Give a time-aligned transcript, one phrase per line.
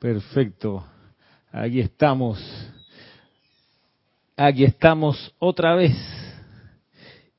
[0.00, 0.82] Perfecto.
[1.52, 2.40] Aquí estamos.
[4.34, 5.94] Aquí estamos otra vez.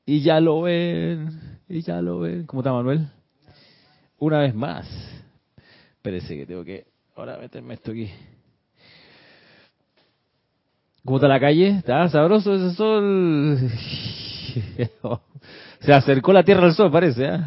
[0.06, 1.58] Y ya lo ven.
[1.68, 2.46] Y ya lo ven.
[2.46, 3.08] ¿Cómo está Manuel?
[4.18, 4.88] Una vez más.
[5.96, 6.86] Espérese que tengo que
[7.16, 8.08] ahora meterme esto aquí.
[11.04, 11.78] ¿Cómo está la calle?
[11.78, 13.58] ¿Está sabroso ese sol?
[15.80, 17.24] Se acercó la Tierra al Sol, parece.
[17.24, 17.40] ¿eh?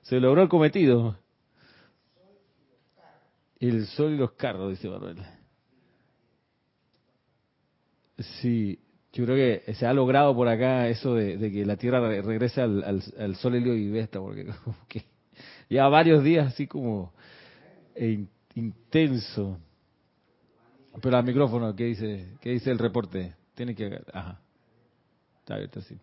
[0.00, 1.18] Se logró el cometido.
[3.58, 5.18] El sol y los carros, dice Manuel.
[8.40, 8.78] Sí,
[9.12, 13.36] yo creo que se ha logrado por acá eso de, que la Tierra regrese al,
[13.36, 14.46] sol helio y Vesta, porque
[14.88, 15.04] que
[15.68, 17.12] lleva varios días así como
[18.54, 19.58] intenso.
[21.00, 23.34] Pero al micrófono, ¿qué dice, qué dice el reporte?
[23.54, 24.00] Tiene que...
[24.12, 24.40] Ajá.
[25.40, 25.98] Está abierto, sí.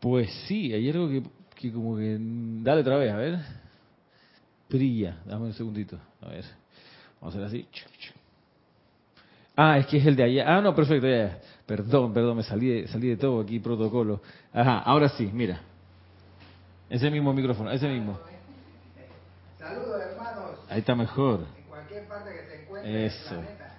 [0.00, 1.22] Pues sí, hay algo que,
[1.56, 2.16] que como que...
[2.20, 3.38] Dale otra vez, a ver.
[4.68, 5.18] Brilla.
[5.24, 5.98] Dame un segundito.
[6.20, 6.44] A ver.
[7.20, 7.68] Vamos a hacer así.
[9.56, 10.44] Ah, es que es el de allá.
[10.56, 11.08] Ah, no, perfecto.
[11.08, 14.22] Ya, Perdón, perdón, me salí de, salí de todo aquí, protocolo.
[14.52, 15.60] Ajá, ahora sí, mira.
[16.88, 18.18] Ese mismo micrófono, ese mismo.
[19.58, 20.60] Saludos, hermanos.
[20.70, 21.40] Ahí está mejor.
[21.58, 23.28] En cualquier parte que se encuentre Eso.
[23.34, 23.74] planeta.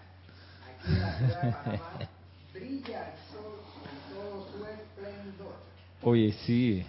[0.67, 2.09] Aquí en la ciudad de Panamá
[2.53, 5.55] brilla el sol con todo su esplendor.
[6.03, 6.85] Oye, sí.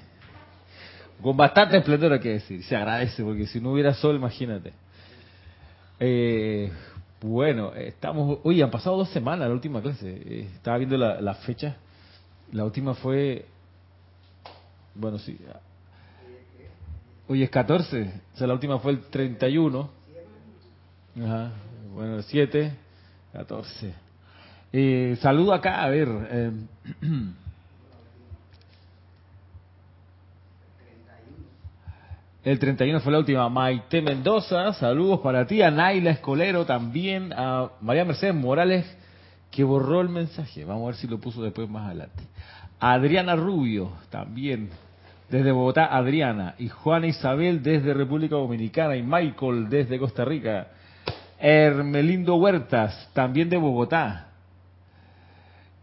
[1.23, 2.63] Con bastante esplendor hay que decir.
[2.65, 4.73] Se agradece, porque si no hubiera sol, imagínate.
[5.99, 6.73] Eh,
[7.21, 8.39] bueno, estamos.
[8.45, 10.09] Oye, han pasado dos semanas la última clase.
[10.09, 11.77] Eh, estaba viendo la, la fecha.
[12.53, 13.45] La última fue.
[14.95, 15.39] Bueno, sí.
[17.29, 18.13] Hoy es 14.
[18.35, 19.91] O sea, la última fue el 31.
[21.23, 21.53] Ajá.
[21.95, 22.73] Bueno, el 7.
[23.33, 23.95] 14.
[24.73, 26.09] Eh, saludo acá, a ver.
[26.31, 26.51] Eh,
[32.43, 33.49] El 31 fue la última.
[33.51, 35.61] Maite Mendoza, saludos para ti.
[35.61, 37.35] A Naila Escolero también.
[37.35, 38.87] A María Mercedes Morales,
[39.51, 40.65] que borró el mensaje.
[40.65, 42.23] Vamos a ver si lo puso después más adelante.
[42.79, 44.71] Adriana Rubio, también.
[45.29, 46.55] Desde Bogotá, Adriana.
[46.59, 48.97] Y Juana Isabel desde República Dominicana.
[48.97, 50.69] Y Michael desde Costa Rica.
[51.39, 54.29] Hermelindo Huertas, también de Bogotá.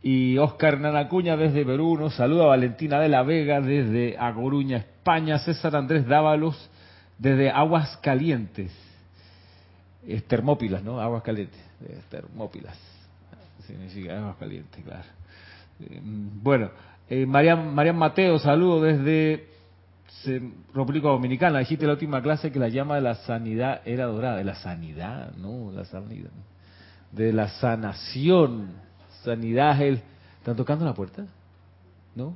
[0.02, 5.40] Y Oscar Nanacuña desde Perú nos saluda Valentina de la Vega desde A Coruña, España.
[5.40, 6.70] César Andrés Dávalos
[7.18, 8.74] desde Aguas Calientes.
[10.06, 11.00] Es Termópilas, ¿no?
[11.00, 11.62] Aguas Calientes.
[12.10, 12.78] Termópilas.
[13.66, 15.06] Significa Aguas Calientes, claro.
[15.80, 16.72] Eh, bueno,
[17.10, 19.48] eh, Marian, Marian Mateo, saludo desde
[20.74, 21.60] República Dominicana.
[21.60, 24.36] Dijiste en la última clase que la llama de la sanidad era dorada.
[24.36, 26.32] De la sanidad, no, la sanidad.
[27.14, 28.72] De la sanación
[29.24, 30.02] sanidad, él.
[30.40, 31.26] ¿Están tocando la puerta?
[32.14, 32.36] ¿No?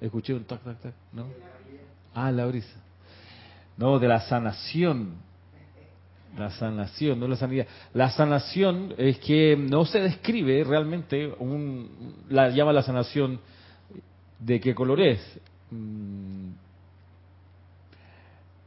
[0.00, 0.94] Escuché un tac, tac, tac.
[1.12, 1.53] ¿No?
[2.14, 2.80] Ah, la brisa.
[3.76, 5.16] No, de la sanación.
[6.38, 7.66] La sanación, no la sanidad.
[7.92, 13.40] La sanación es que no se describe realmente, un, la llama la sanación
[14.40, 15.20] de qué color es.
[15.70, 16.50] Mm.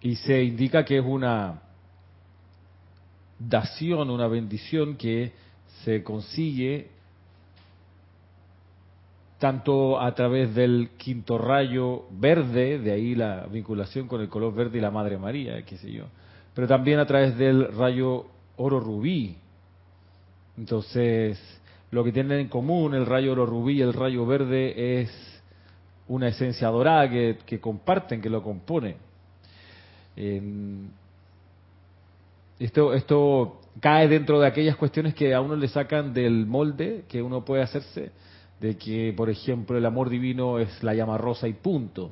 [0.02, 1.62] Y se indica que es una
[3.40, 5.34] dación, una bendición que
[5.84, 6.90] se consigue
[9.39, 14.79] tanto a través del quinto rayo verde, de ahí la vinculación con el color verde
[14.79, 16.05] y la Madre María, qué sé yo,
[16.55, 18.25] pero también a través del rayo
[18.57, 19.37] oro rubí.
[20.57, 21.39] Entonces,
[21.91, 25.43] lo que tienen en común el rayo oro rubí y el rayo verde es
[26.07, 28.95] una esencia dorada que, que comparten, que lo compone.
[32.57, 37.21] esto, esto cae dentro de aquellas cuestiones que a uno le sacan del molde que
[37.21, 38.11] uno puede hacerse
[38.59, 42.12] de que, por ejemplo, el amor divino es la llama rosa y punto.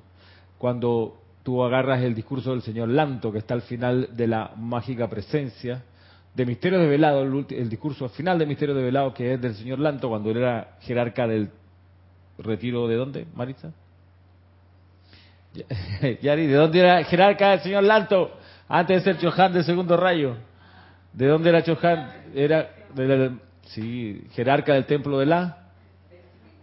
[0.57, 5.09] Cuando tú agarras el discurso del señor Lanto, que está al final de la mágica
[5.09, 5.84] presencia,
[6.34, 9.79] de Misterio de Velado, el, discurso final de Misterio de Velado, que es del señor
[9.79, 11.50] Lanto, cuando él era jerarca del
[12.38, 13.72] retiro de dónde, Marisa?
[16.22, 18.31] Yari, ¿de dónde era jerarca el señor Lanto?
[18.67, 20.35] Antes de ser Chohan del segundo rayo.
[21.14, 22.11] ¿De dónde era Chohan?
[22.34, 22.69] Era,
[23.67, 25.65] sí, jerarca del templo de la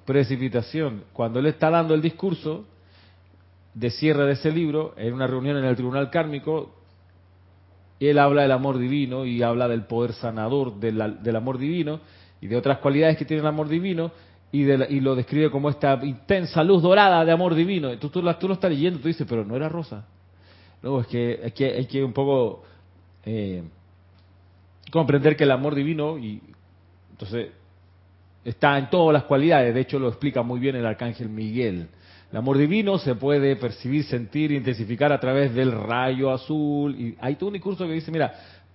[0.05, 1.05] precipitación.
[1.13, 2.65] Cuando él está dando el discurso
[3.75, 6.75] de cierre de ese libro, en una reunión en el tribunal kármico,
[8.01, 12.01] él habla del amor divino y habla del poder sanador del, amor divino
[12.41, 14.11] y de otras cualidades que tiene el amor divino
[14.51, 17.97] y, y, lo describe como esta intensa luz dorada de amor divino.
[17.99, 20.05] Tú, tú, tú lo estás leyendo, tú dices, pero no era rosa.
[20.83, 22.65] No, es que hay que, hay que un poco
[23.25, 23.63] eh,
[24.91, 26.43] comprender que el amor divino y
[27.13, 27.51] entonces
[28.45, 31.89] Está en todas las cualidades, de hecho lo explica muy bien el arcángel Miguel.
[32.31, 36.95] El amor divino se puede percibir, sentir, intensificar a través del rayo azul.
[36.99, 38.33] Y hay todo un discurso que dice, mira,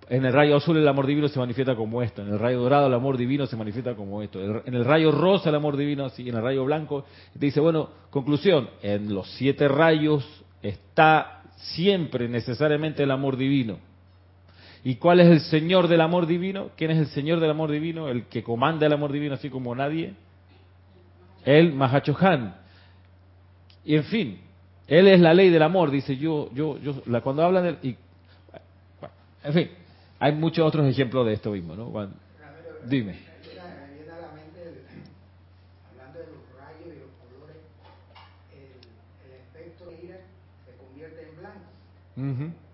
[0.10, 2.88] En el rayo azul el amor divino se manifiesta como esto, en el rayo dorado
[2.88, 6.30] el amor divino se manifiesta como esto, en el rayo rosa el amor divino así,
[6.30, 7.04] en el rayo blanco.
[7.34, 10.26] Te dice, bueno, conclusión, en los siete rayos
[10.62, 13.80] está siempre necesariamente el amor divino.
[14.88, 16.70] ¿Y cuál es el Señor del amor divino?
[16.78, 18.08] ¿Quién es el Señor del amor divino?
[18.08, 20.14] El que comanda el amor divino así como nadie.
[21.44, 22.56] El Mahachohan.
[23.84, 24.40] Y en fin,
[24.88, 27.76] Él es la ley del amor, dice yo, yo, yo, la, cuando habla de...
[27.84, 27.98] Y,
[29.44, 29.72] en fin,
[30.20, 31.88] hay muchos otros ejemplos de esto mismo, ¿no?
[31.88, 32.16] Cuando,
[32.86, 33.20] dime.
[42.16, 42.67] Me viene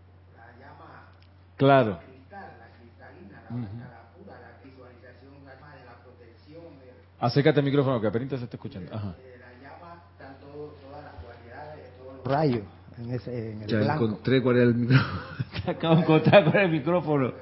[1.58, 2.00] Claro.
[2.06, 3.78] cristal, la cristalina, la, Ujú.
[3.78, 8.30] la pura, la visualización la llama de la protección, de, Acércate al micrófono, que apenas
[8.30, 8.94] se está escuchando.
[8.94, 9.16] Ajá.
[9.18, 12.64] de la llama, están todo- todas las cualidades de todos los rayos
[13.00, 14.06] en, ese, en el Ya blanco.
[14.06, 15.22] encontré cuál era el micrófono.
[15.68, 17.34] Acabo de encontrar cuál era el micrófono.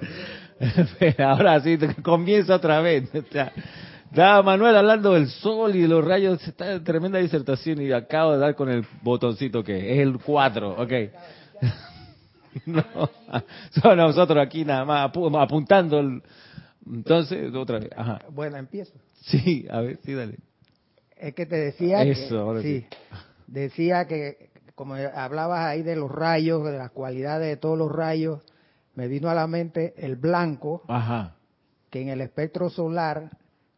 [1.00, 3.10] Pero Ahora sí, comienza otra vez.
[3.31, 3.52] Ya.
[4.12, 6.46] Estaba Manuel hablando del sol y de los rayos.
[6.48, 10.72] Está en tremenda disertación y acabo de dar con el botoncito que es el 4.
[10.84, 10.92] Ok.
[12.65, 12.83] No,
[13.81, 16.00] son nosotros aquí nada más apu- apuntando.
[16.00, 16.21] el-
[16.86, 17.89] Entonces, otra vez.
[17.95, 18.19] Ajá.
[18.31, 18.94] Bueno, empiezo.
[19.21, 20.38] Sí, a ver, sí, dale.
[21.15, 22.86] Es que te decía Eso, que, ahora sí,
[23.48, 28.42] decía que como hablabas ahí de los rayos, de las cualidades de todos los rayos,
[28.95, 31.36] me vino a la mente el blanco, Ajá.
[31.92, 33.30] que en el espectro solar,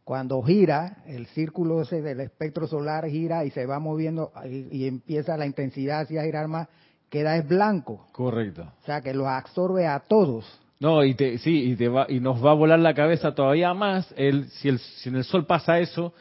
[0.04, 4.88] cuando gira, el círculo ese del espectro solar gira y se va moviendo y, y
[4.88, 6.68] empieza la intensidad hacia girar más,
[7.14, 8.08] queda es blanco.
[8.10, 8.62] Correcto.
[8.82, 10.44] O sea, que los absorbe a todos.
[10.80, 13.72] No, y te, sí, y te va, y nos va a volar la cabeza todavía
[13.72, 16.12] más el, si, el, si en el Sol pasa eso,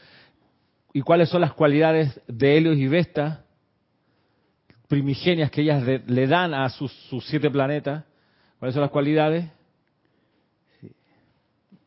[0.93, 3.43] y cuáles son las cualidades de Helios y Vesta,
[4.87, 8.03] primigenias que ellas le, le dan a sus, sus siete planetas,
[8.59, 9.49] cuáles son las cualidades,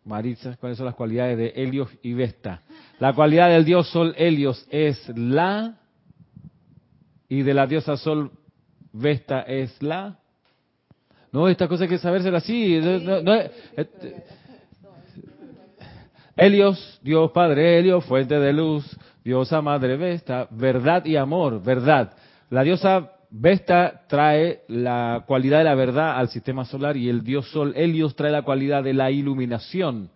[0.05, 2.63] Maritza, cuáles son las cualidades de Helios y Vesta.
[2.99, 5.79] La cualidad del dios Sol Helios es la,
[7.29, 8.33] y de la diosa Sol
[8.99, 10.19] Vesta es la.
[11.33, 12.81] No, esta cosa hay que sabérsela así.
[12.81, 13.51] no- no- eh,
[16.37, 18.85] Helios, Dios Padre Helios, fuente de luz,
[19.25, 22.13] diosa Madre Vesta, verdad y amor, verdad.
[22.51, 27.51] La diosa Vesta trae la cualidad de la verdad al sistema solar y el dios
[27.51, 30.11] Sol Helios trae la cualidad de la iluminación.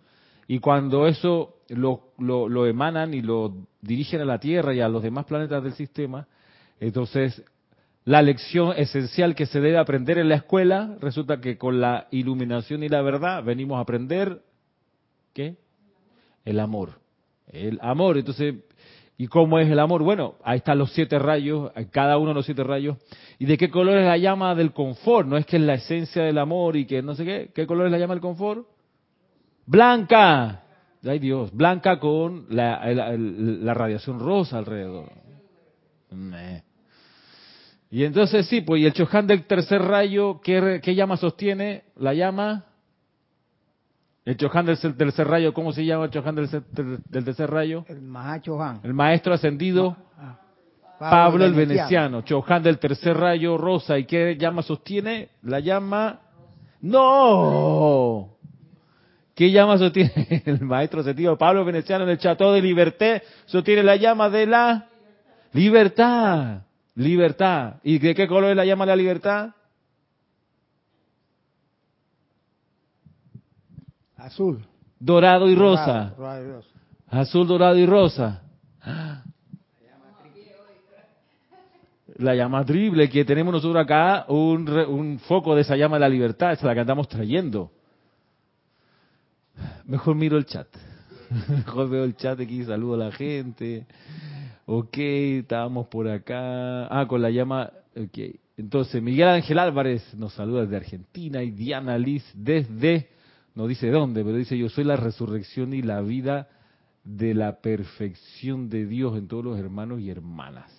[0.47, 4.89] Y cuando eso lo, lo, lo emanan y lo dirigen a la Tierra y a
[4.89, 6.27] los demás planetas del sistema,
[6.79, 7.43] entonces
[8.05, 12.83] la lección esencial que se debe aprender en la escuela, resulta que con la iluminación
[12.83, 14.43] y la verdad venimos a aprender,
[15.35, 15.57] ¿qué?
[16.45, 17.01] El amor.
[17.47, 18.55] El amor, entonces,
[19.19, 20.03] ¿y cómo es el amor?
[20.03, 22.97] Bueno, ahí están los siete rayos, cada uno de los siete rayos.
[23.39, 25.29] ¿Y de qué color es la llama del confort?
[25.29, 27.51] No es que es la esencia del amor y que no sé qué.
[27.55, 28.67] ¿Qué color es la llama del confort?
[29.67, 30.63] Blanca.
[31.05, 35.11] Ay Dios, blanca con la, la- radiación rosa alrededor.
[37.91, 41.83] Y entonces sí, pues y el Chohan del tercer rayo, ¿qué, llama sostiene?
[41.97, 42.65] La llama.
[44.25, 47.25] El Chohan del cer- tercer rayo, ¿cómo se llama el Chohan del, cer- del- del
[47.25, 47.85] tercer rayo?
[47.89, 48.81] El Mahacho Han.
[48.85, 49.97] El maestro ascendido
[51.01, 52.23] Pablo, el Veneciano.
[52.23, 53.99] Chohan del tercer rayo rosa.
[53.99, 55.31] ¿Y qué llama sostiene?
[55.43, 56.21] La llama.
[56.83, 58.37] ¡No!
[59.35, 63.23] ¿Qué llama sostiene el maestro ascendido Pablo el Veneciano en el Chateau de Liberté?
[63.47, 64.87] Sostiene la llama de la
[65.55, 66.63] libertad.
[67.01, 67.77] Libertad.
[67.83, 69.55] ¿Y de qué color es la llama de la libertad?
[74.19, 74.67] Azul.
[74.99, 76.11] Dorado y rosa.
[76.11, 76.69] Dorado, dorado y rosa.
[77.09, 78.43] Azul, dorado y rosa.
[82.17, 86.09] La llama triple que tenemos nosotros acá, un, un foco de esa llama de la
[86.11, 87.71] libertad, esa es la que andamos trayendo.
[89.87, 90.69] Mejor miro el chat.
[91.49, 93.87] Mejor veo el chat aquí, saludo a la gente.
[94.73, 96.87] Ok, estábamos por acá.
[96.87, 97.73] Ah, con la llama.
[97.97, 98.37] Ok.
[98.57, 103.09] Entonces, Miguel Ángel Álvarez nos saluda desde Argentina y Diana Liz desde,
[103.57, 106.51] no dice dónde, pero dice, yo soy la resurrección y la vida
[107.03, 110.71] de la perfección de Dios en todos los hermanos y hermanas.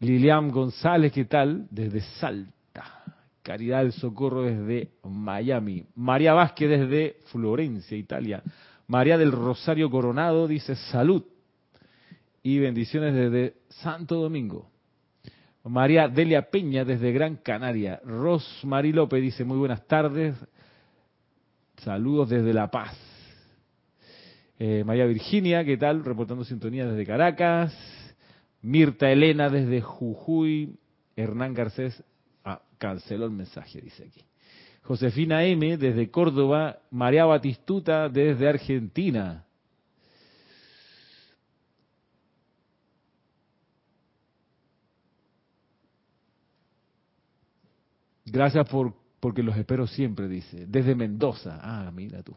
[0.00, 1.68] Lilian González, ¿qué tal?
[1.70, 3.02] Desde Salta.
[3.42, 5.86] Caridad del Socorro desde Miami.
[5.94, 8.42] María Vázquez desde Florencia, Italia.
[8.88, 11.24] María del Rosario Coronado dice salud
[12.46, 14.70] y bendiciones desde Santo Domingo.
[15.64, 18.00] María Delia Peña desde Gran Canaria.
[18.04, 20.36] Rosmarie López dice muy buenas tardes.
[21.78, 22.96] Saludos desde La Paz.
[24.60, 26.04] Eh, María Virginia, ¿qué tal?
[26.04, 27.76] Reportando sintonía desde Caracas.
[28.62, 30.76] Mirta Elena desde Jujuy.
[31.16, 32.00] Hernán Garcés.
[32.44, 34.20] Ah, canceló el mensaje, dice aquí.
[34.82, 39.45] Josefina M desde Córdoba, María Batistuta desde Argentina.
[48.36, 50.66] Gracias por porque los espero siempre, dice.
[50.66, 51.58] Desde Mendoza.
[51.62, 52.36] Ah, mira tú.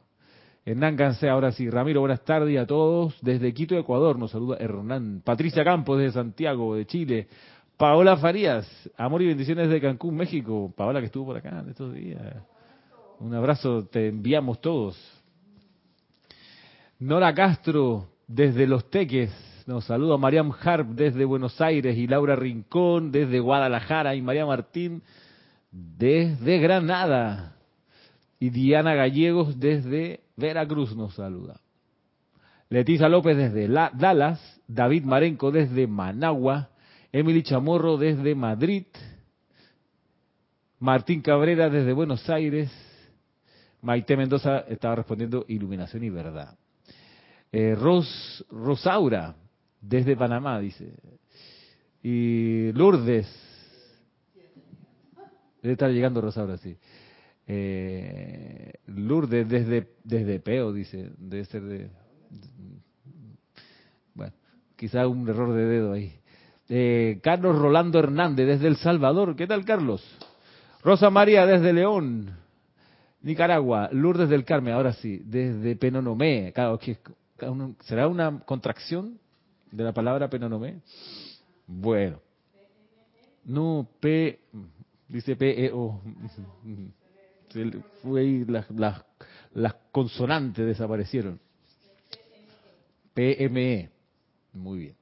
[0.65, 1.70] Hernán Gansé, ahora sí.
[1.70, 3.18] Ramiro, buenas tardes a todos.
[3.22, 5.22] Desde Quito, Ecuador, nos saluda Hernán.
[5.24, 7.27] Patricia Campos, desde Santiago, de Chile.
[7.77, 10.74] Paola Farías, amor y bendiciones de Cancún, México.
[10.75, 12.22] Paola que estuvo por acá en estos días.
[13.20, 14.98] Un abrazo, te enviamos todos.
[16.98, 19.32] Nora Castro, desde Los Teques.
[19.68, 25.03] Nos saluda Mariam Harp desde Buenos Aires y Laura Rincón desde Guadalajara y María Martín
[25.72, 27.56] desde Granada.
[28.40, 31.60] Y Diana Gallegos desde Veracruz nos saluda.
[32.70, 36.70] Leticia López desde Dallas, David Marenco desde Managua,
[37.12, 38.86] Emily Chamorro desde Madrid,
[40.80, 42.72] Martín Cabrera desde Buenos Aires,
[43.82, 46.58] Maite Mendoza estaba respondiendo Iluminación y Verdad.
[47.52, 49.36] Eh, Ros, Rosaura
[49.82, 50.94] desde Panamá dice.
[52.04, 53.49] Y Lourdes
[55.62, 56.78] Debe estar llegando Rosaura, sí.
[57.48, 61.12] Eh, Lourdes desde, desde Peo, dice.
[61.18, 61.89] Debe ser de...
[64.13, 64.34] Bueno,
[64.75, 66.13] quizá un error de dedo ahí.
[66.70, 69.36] Eh, Carlos Rolando Hernández desde El Salvador.
[69.36, 70.04] ¿Qué tal, Carlos?
[70.84, 72.32] Rosa María desde León,
[73.22, 73.89] Nicaragua.
[73.92, 76.54] Lourdes del Carmen, ahora sí, desde Penonomé.
[77.82, 79.20] ¿Será una contracción
[79.72, 80.82] de la palabra Penonomé?
[81.66, 82.20] Bueno.
[83.44, 84.39] No, P.
[85.10, 86.01] Dice PEO.
[88.04, 89.04] Fue ahí las, las,
[89.54, 91.39] las consonantes desaparecieron.
[93.13, 93.89] PME.
[94.54, 94.96] Muy bien.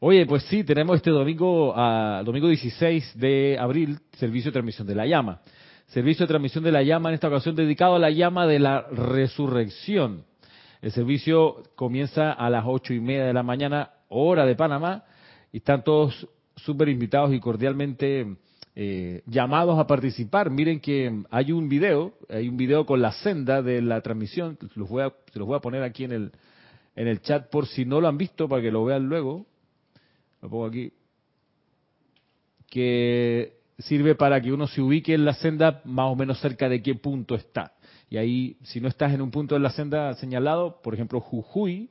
[0.00, 4.94] Oye, pues sí, tenemos este domingo, uh, domingo 16 de abril, servicio de transmisión de
[4.94, 5.40] la llama.
[5.86, 8.82] Servicio de transmisión de la llama, en esta ocasión dedicado a la llama de la
[8.82, 10.24] resurrección.
[10.82, 15.04] El servicio comienza a las ocho y media de la mañana, hora de Panamá,
[15.50, 18.36] y están todos súper invitados y cordialmente
[18.80, 20.50] eh, llamados a participar.
[20.50, 24.88] Miren que hay un video, hay un video con la senda de la transmisión, los
[24.88, 26.32] voy a, se los voy a poner aquí en el,
[26.94, 29.46] en el chat por si no lo han visto, para que lo vean luego.
[30.40, 30.92] Lo pongo aquí.
[32.70, 36.80] Que sirve para que uno se ubique en la senda más o menos cerca de
[36.80, 37.72] qué punto está.
[38.08, 41.90] Y ahí, si no estás en un punto de la senda señalado, por ejemplo, Jujuy,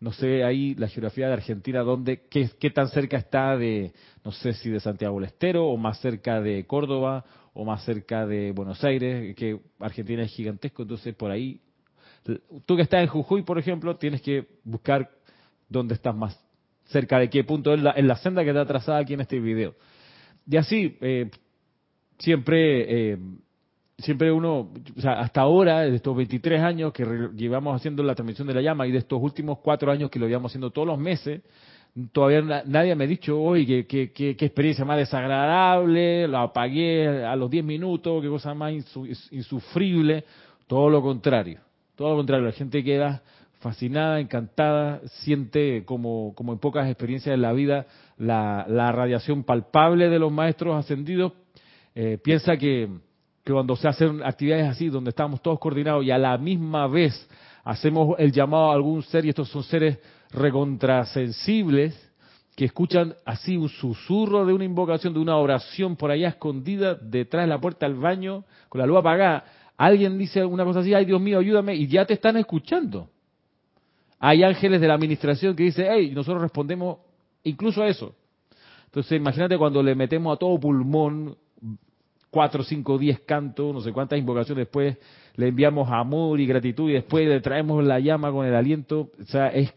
[0.00, 3.92] no sé ahí la geografía de Argentina, dónde, qué, tan cerca está de,
[4.24, 7.24] no sé si de Santiago del Estero, o más cerca de Córdoba,
[7.54, 11.60] o más cerca de Buenos Aires, que Argentina es gigantesco, entonces por ahí,
[12.66, 15.10] tú que estás en Jujuy, por ejemplo, tienes que buscar
[15.68, 16.38] dónde estás más
[16.84, 19.40] cerca de qué punto en la, en la senda que está trazada aquí en este
[19.40, 19.74] video.
[20.48, 21.30] Y así, eh,
[22.18, 23.18] siempre eh,
[23.98, 28.46] siempre uno, o sea, hasta ahora, de estos 23 años que llevamos haciendo la transmisión
[28.46, 30.98] de la llama y de estos últimos cuatro años que lo llevamos haciendo todos los
[30.98, 31.40] meses,
[32.12, 37.50] todavía nadie me ha dicho, oye, qué, qué, experiencia más desagradable, lo apagué a los
[37.50, 38.74] 10 minutos, qué cosa más
[39.30, 40.24] insufrible,
[40.66, 41.60] todo lo contrario,
[41.94, 43.22] todo lo contrario, la gente queda
[43.60, 47.86] fascinada, encantada, siente como, como en pocas experiencias de la vida
[48.18, 51.32] la, la radiación palpable de los maestros ascendidos,
[51.94, 52.90] eh, piensa que
[53.46, 57.28] que cuando se hacen actividades así, donde estamos todos coordinados y a la misma vez
[57.62, 60.00] hacemos el llamado a algún ser, y estos son seres
[60.32, 62.12] recontrasensibles,
[62.56, 67.44] que escuchan así un susurro de una invocación, de una oración por allá escondida detrás
[67.44, 69.44] de la puerta del baño, con la luz apagada.
[69.76, 73.10] Alguien dice una cosa así, ay Dios mío, ayúdame, y ya te están escuchando.
[74.18, 76.98] Hay ángeles de la administración que dicen, hey, nosotros respondemos
[77.44, 78.12] incluso a eso.
[78.86, 81.36] Entonces, imagínate cuando le metemos a todo pulmón
[82.36, 84.98] cuatro, cinco, diez cantos, no sé cuántas invocaciones después
[85.36, 89.08] le enviamos amor y gratitud y después le traemos la llama con el aliento.
[89.18, 89.72] O sea, es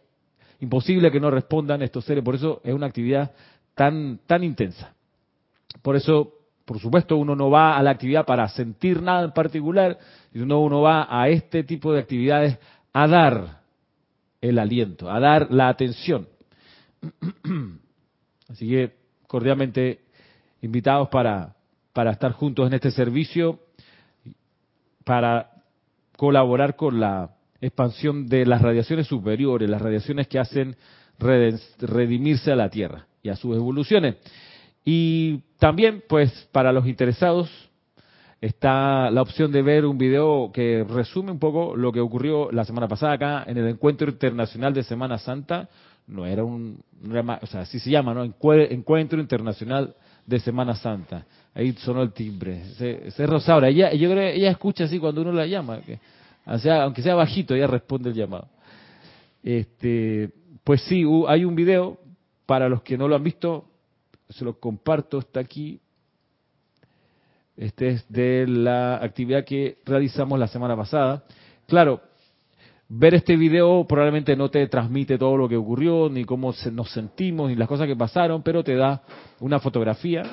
[0.59, 2.21] imposible que no respondan estos seres.
[2.21, 3.31] Por eso es una actividad
[3.75, 4.93] tan, tan intensa.
[5.81, 6.33] Por eso,
[6.65, 9.97] por supuesto, uno no va a la actividad para sentir nada en particular,
[10.33, 12.59] sino uno va a este tipo de actividades
[12.91, 13.61] a dar
[14.41, 16.27] el aliento, a dar la atención.
[18.49, 18.97] Así que
[19.27, 20.01] cordialmente
[20.61, 21.55] invitados para
[21.93, 23.59] para estar juntos en este servicio,
[25.03, 25.51] para
[26.17, 27.31] colaborar con la
[27.61, 30.75] expansión de las radiaciones superiores, las radiaciones que hacen
[31.17, 34.15] redimirse a la Tierra y a sus evoluciones.
[34.85, 37.49] Y también, pues, para los interesados,
[38.41, 42.63] está la opción de ver un video que resume un poco lo que ocurrió la
[42.63, 45.69] semana pasada acá en el Encuentro Internacional de Semana Santa.
[46.07, 46.81] No era un,
[47.41, 48.23] o sea, así se llama, ¿no?
[48.23, 51.25] Encuentro Internacional de Semana Santa.
[51.53, 52.61] Ahí sonó el timbre.
[52.71, 53.69] Ese es Rosaura.
[53.69, 55.81] Ella, yo creo que ella escucha así cuando uno la llama.
[55.81, 55.99] Que,
[56.45, 58.47] o sea, aunque sea bajito, ella responde el llamado.
[59.43, 60.29] Este,
[60.63, 61.97] pues sí, hay un video,
[62.45, 63.65] para los que no lo han visto,
[64.29, 65.79] se lo comparto, está aquí.
[67.57, 71.23] Este es de la actividad que realizamos la semana pasada.
[71.67, 72.01] Claro,
[72.87, 77.49] ver este video probablemente no te transmite todo lo que ocurrió, ni cómo nos sentimos,
[77.49, 79.03] ni las cosas que pasaron, pero te da
[79.41, 80.23] una fotografía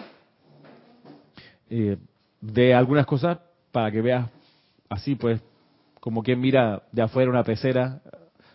[1.70, 1.96] eh,
[2.40, 3.38] de algunas cosas
[3.72, 4.30] para que veas
[4.88, 5.40] así, pues,
[6.00, 8.00] como quien mira de afuera una pecera,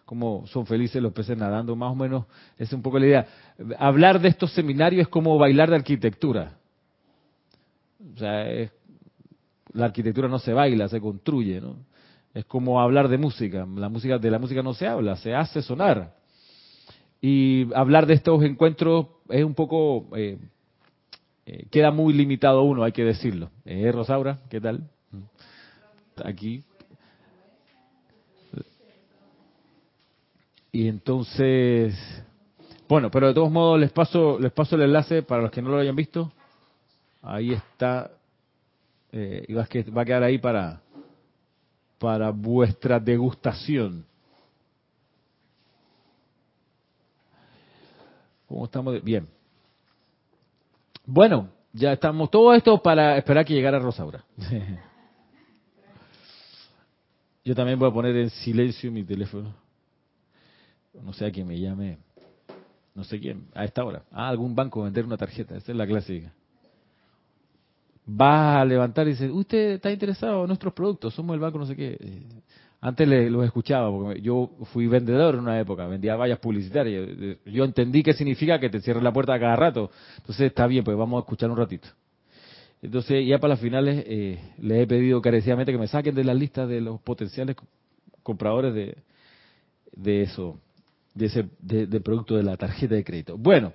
[0.05, 2.25] cómo son felices los peces nadando, más o menos,
[2.57, 3.27] es un poco la idea.
[3.79, 6.57] Hablar de estos seminarios es como bailar de arquitectura.
[8.13, 8.45] O sea,
[9.73, 11.75] la arquitectura no se baila, se construye, ¿no?
[12.33, 13.67] Es como hablar de música.
[13.75, 16.15] La música de la música no se habla, se hace sonar.
[17.21, 20.39] Y hablar de estos encuentros es un poco eh,
[21.51, 23.51] eh, queda muy limitado uno, hay que decirlo.
[23.65, 24.89] Eh, Rosaura, ¿qué tal?
[26.24, 26.63] Aquí.
[30.72, 31.93] Y entonces,
[32.88, 35.72] bueno, pero de todos modos les paso les paso el enlace para los que no
[35.72, 36.31] lo hayan visto.
[37.22, 38.12] Ahí está.
[39.12, 40.81] Eh, y va a quedar ahí para
[42.00, 44.05] para vuestra degustación.
[48.48, 49.03] ¿Cómo estamos?
[49.03, 49.40] Bien.
[51.13, 54.23] Bueno, ya estamos todo esto para esperar que llegara Rosaura.
[57.43, 59.53] Yo también voy a poner en silencio mi teléfono.
[60.93, 61.97] No sé a quién me llame.
[62.95, 63.49] No sé quién.
[63.53, 64.03] A esta hora.
[64.09, 65.57] Ah, algún banco vender una tarjeta.
[65.57, 66.31] Esa es la clásica.
[68.07, 71.13] Va a levantar y dice, ¿usted está interesado en nuestros productos?
[71.13, 72.23] Somos el banco no sé qué.
[72.83, 77.38] Antes le, los escuchaba, porque yo fui vendedor en una época, vendía vallas publicitarias.
[77.45, 79.91] Yo entendí qué significa que te cierres la puerta cada rato.
[80.17, 81.88] Entonces está bien, pues vamos a escuchar un ratito.
[82.81, 86.33] Entonces ya para las finales eh, les he pedido encarecidamente que me saquen de la
[86.33, 87.55] lista de los potenciales
[88.23, 88.97] compradores de,
[89.91, 90.59] de eso,
[91.13, 93.37] de ese de producto de la tarjeta de crédito.
[93.37, 93.74] Bueno,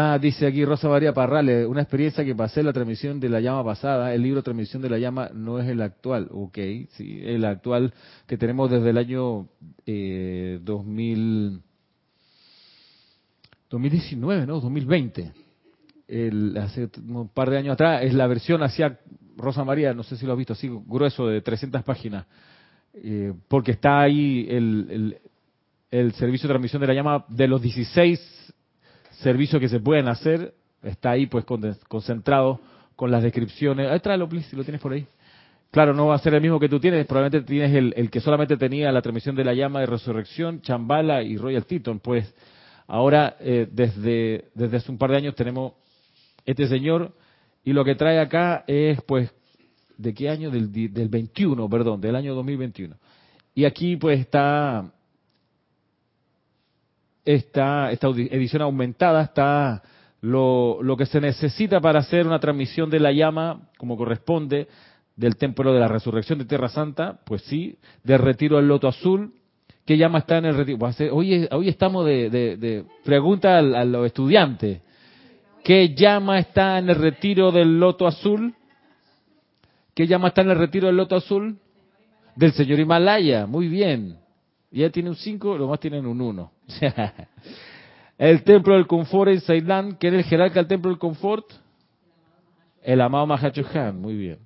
[0.00, 3.40] Ah, dice aquí Rosa María Parrales, una experiencia que pasé en la transmisión de la
[3.40, 6.56] llama pasada, el libro Transmisión de la llama no es el actual, ok,
[6.90, 7.92] sí, el actual
[8.28, 9.48] que tenemos desde el año
[9.86, 11.60] eh, 2000,
[13.68, 14.60] 2019, ¿no?
[14.60, 15.32] 2020,
[16.06, 19.00] el, hace un par de años atrás, es la versión hacia
[19.36, 22.24] Rosa María, no sé si lo has visto así, grueso de 300 páginas,
[22.94, 25.18] eh, porque está ahí el, el,
[25.90, 28.38] el servicio de transmisión de la llama de los 16
[29.20, 31.44] servicios que se pueden hacer, está ahí pues
[31.88, 32.60] concentrado
[32.96, 33.90] con las descripciones.
[33.90, 35.06] Ahí tráelo, please, si lo tienes por ahí.
[35.70, 38.20] Claro, no va a ser el mismo que tú tienes, probablemente tienes el, el que
[38.20, 42.00] solamente tenía la transmisión de la llama de resurrección, Chambala y Royal Teton.
[42.00, 42.34] Pues
[42.86, 45.74] ahora, eh, desde, desde hace un par de años tenemos
[46.46, 47.12] este señor
[47.64, 49.30] y lo que trae acá es pues,
[49.98, 50.50] ¿de qué año?
[50.50, 52.96] Del, del 21, perdón, del año 2021.
[53.54, 54.90] Y aquí pues está
[57.28, 59.82] esta, esta edición aumentada está
[60.22, 64.66] lo, que se necesita para hacer una transmisión de la llama, como corresponde,
[65.14, 69.34] del templo de la resurrección de Tierra Santa, pues sí, del retiro del loto azul.
[69.84, 70.78] ¿Qué llama está en el retiro?
[71.12, 74.80] Hoy, hoy estamos de, de, pregunta a, los estudiantes.
[75.62, 78.54] ¿Qué llama está en el retiro del loto azul?
[79.94, 81.58] ¿Qué llama está en el retiro del loto azul?
[82.36, 84.16] Del señor Himalaya, muy bien.
[84.70, 86.52] Ya tiene un 5, los más tienen un 1.
[88.18, 91.46] el templo del confort en Ceilán, ¿quién es el jerarca del templo del confort?
[92.82, 94.38] El amado Mahachohan, muy bien.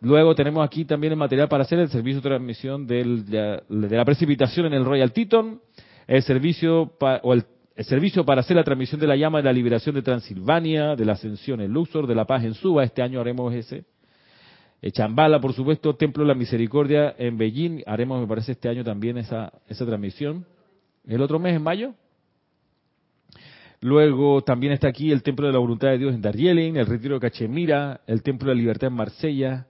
[0.00, 4.66] Luego tenemos aquí también el material para hacer el servicio de transmisión de, la precipitación
[4.66, 5.60] en el Royal Teton,
[6.08, 7.44] el servicio o el,
[7.84, 11.12] servicio para hacer la transmisión de la llama de la liberación de Transilvania, de la
[11.12, 13.84] ascensión en Luxor, de la paz en Suba, este año haremos ese.
[14.90, 19.16] Chambala, por supuesto, Templo de la Misericordia en Beijing, haremos, me parece, este año también
[19.16, 20.44] esa, transmisión.
[21.06, 21.94] El otro mes, en mayo.
[23.80, 27.14] Luego también está aquí el Templo de la Voluntad de Dios en Darjeeling, el Retiro
[27.14, 29.66] de Cachemira, el Templo de la Libertad en Marsella,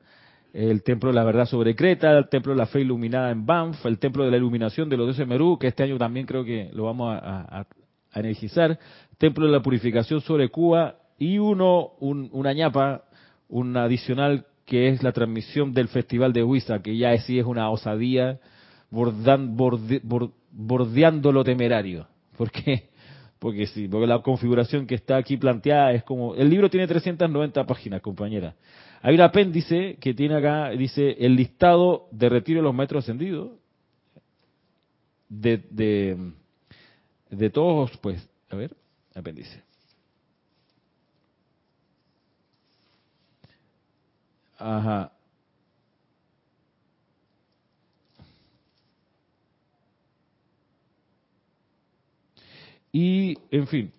[0.52, 3.84] el Templo de la Verdad sobre Creta, el Templo de la Fe Iluminada en Banff,
[3.86, 6.70] el Templo de la Iluminación de los Dioses Merú, que este año también creo que
[6.72, 7.66] lo vamos a,
[8.14, 8.78] energizar,
[9.16, 13.04] Templo de la Purificación sobre Cuba y uno, un, una ñapa,
[13.48, 17.70] un adicional que es la transmisión del Festival de Huiza, que ya sí es una
[17.70, 18.38] osadía
[18.90, 19.72] bordeando
[21.32, 22.06] lo temerario.
[22.36, 22.90] ¿Por qué?
[23.38, 26.34] Porque sí, porque la configuración que está aquí planteada es como...
[26.36, 28.54] El libro tiene 390 páginas, compañera.
[29.00, 33.50] Hay un apéndice que tiene acá, dice, el listado de retiro de los metros ascendidos.
[35.28, 36.16] de, de,
[37.30, 38.76] de todos, pues, a ver,
[39.14, 39.62] apéndice.
[44.62, 45.12] Ajá.
[52.92, 53.92] Y, en fin.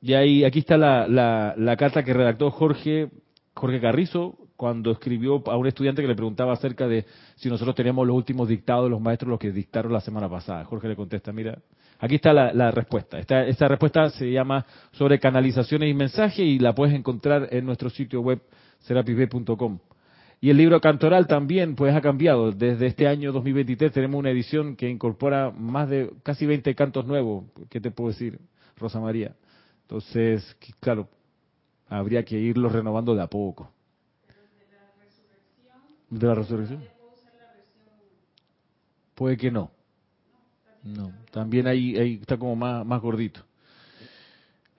[0.00, 3.10] Y ahí, aquí está la, la, la carta que redactó Jorge,
[3.54, 7.04] Jorge Carrizo, cuando escribió a un estudiante que le preguntaba acerca de
[7.36, 10.64] si nosotros teníamos los últimos dictados de los maestros, los que dictaron la semana pasada.
[10.64, 11.58] Jorge le contesta, mira,
[11.98, 13.18] aquí está la, respuesta.
[13.18, 17.90] Esta, esta, respuesta se llama sobre canalizaciones y mensajes y la puedes encontrar en nuestro
[17.90, 18.40] sitio web
[18.80, 19.78] serapisb.com.
[20.40, 22.52] Y el libro cantoral también pues ha cambiado.
[22.52, 27.44] Desde este año 2023 tenemos una edición que incorpora más de casi 20 cantos nuevos.
[27.70, 28.38] ¿Qué te puedo decir,
[28.76, 29.34] Rosa María?
[29.82, 31.08] Entonces, claro,
[31.88, 33.70] habría que irlos renovando de a poco.
[36.10, 36.84] ¿De la resurrección?
[39.14, 39.70] Puede que no.
[40.84, 43.40] No, también ahí, ahí está como más, más gordito.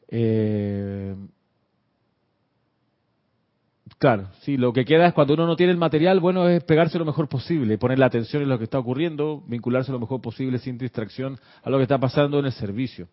[0.07, 1.15] Eh,
[3.97, 6.99] Claro, sí, lo que queda es cuando uno no tiene el material, bueno, es pegarse
[6.99, 10.59] lo mejor posible, poner la atención en lo que está ocurriendo, vincularse lo mejor posible
[10.59, 13.07] sin distracción a lo que está pasando en el servicio.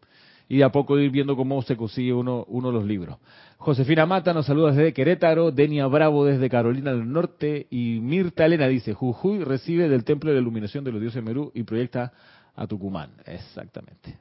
[0.48, 3.16] Y de a poco ir viendo cómo se consigue uno, uno de los libros.
[3.58, 8.66] Josefina Mata nos saluda desde Querétaro, Denia Bravo desde Carolina del Norte y Mirta Elena
[8.66, 12.12] dice, Jujuy recibe del Templo de la Iluminación de los Dioses Merú y proyecta
[12.54, 13.10] a Tucumán.
[13.26, 14.18] Exactamente.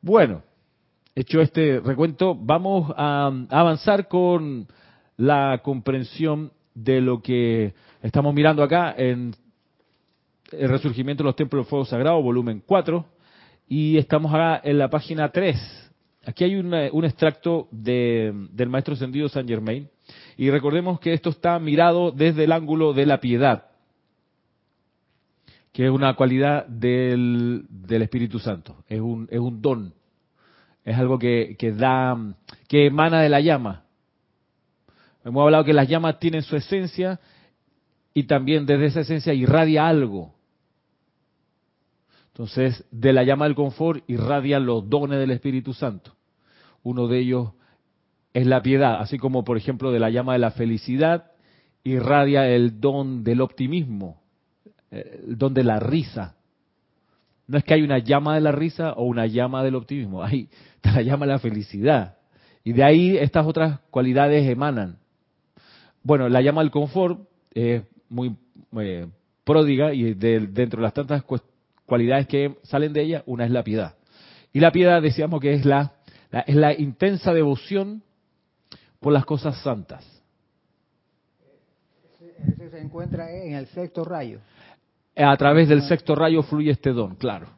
[0.00, 0.42] Bueno,
[1.14, 4.66] hecho este recuento, vamos a avanzar con
[5.16, 9.34] la comprensión de lo que estamos mirando acá en
[10.52, 13.04] el resurgimiento de los templos del fuego sagrado, volumen 4,
[13.68, 15.92] y estamos acá en la página 3.
[16.26, 19.88] Aquí hay un extracto del maestro ascendido San Germain,
[20.36, 23.66] y recordemos que esto está mirado desde el ángulo de la piedad,
[25.72, 29.94] que es una cualidad del, Espíritu Santo, es un, es un don,
[30.84, 32.16] es algo que, que da,
[32.68, 33.84] que emana de la llama,
[35.24, 37.20] Hemos hablado que las llamas tienen su esencia
[38.14, 40.34] y también desde esa esencia irradia algo.
[42.28, 46.12] Entonces, de la llama del confort irradian los dones del Espíritu Santo.
[46.82, 47.50] Uno de ellos
[48.32, 51.32] es la piedad, así como por ejemplo de la llama de la felicidad
[51.82, 54.19] irradia el don del optimismo,
[54.90, 56.34] el don de la risa.
[57.46, 60.48] No es que hay una llama de la risa o una llama del optimismo, hay
[60.82, 62.16] la llama de la felicidad.
[62.62, 64.98] Y de ahí estas otras cualidades emanan.
[66.02, 67.20] Bueno, la llama del confort
[67.54, 68.36] es muy
[68.78, 69.06] eh,
[69.44, 71.24] pródiga y dentro de las tantas
[71.86, 73.94] cualidades que salen de ella, una es la piedad.
[74.52, 75.94] Y la piedad decíamos que es la,
[76.46, 78.02] es la intensa devoción
[79.00, 80.06] por las cosas santas.
[82.20, 84.40] Ese se encuentra en el sexto rayo.
[85.22, 87.48] A través del sexto rayo fluye este don, claro.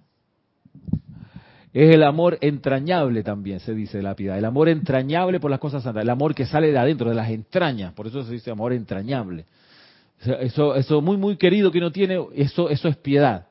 [1.73, 4.37] Es el amor entrañable también, se dice la piedad.
[4.37, 6.03] El amor entrañable por las cosas santas.
[6.03, 7.93] El amor que sale de adentro, de las entrañas.
[7.95, 9.47] Por eso se dice amor entrañable.
[10.41, 13.47] Eso, eso muy, muy querido que uno tiene, eso, eso es piedad.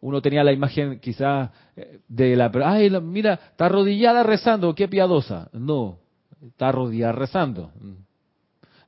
[0.00, 2.50] Uno tenía la imagen quizás eh, de la...
[2.64, 5.48] Ay, mira, está arrodillada rezando, qué piadosa.
[5.52, 5.98] No,
[6.44, 7.70] está arrodillada rezando.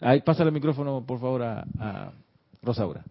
[0.01, 2.13] Ahí, pasa el micrófono, por favor, a, a
[2.63, 3.05] Rosaura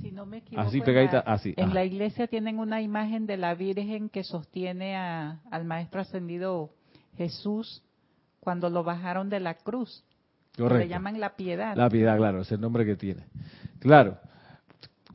[0.00, 1.54] si no me equivoco, así pegadita, así.
[1.56, 6.70] En la iglesia tienen una imagen de la Virgen que sostiene al Maestro Ascendido
[7.16, 7.82] Jesús
[8.40, 10.04] cuando lo bajaron de la cruz.
[10.56, 10.78] Correcto.
[10.78, 11.76] Le llaman la piedad.
[11.76, 13.24] La piedad, claro, es el nombre que tiene.
[13.78, 14.18] Claro.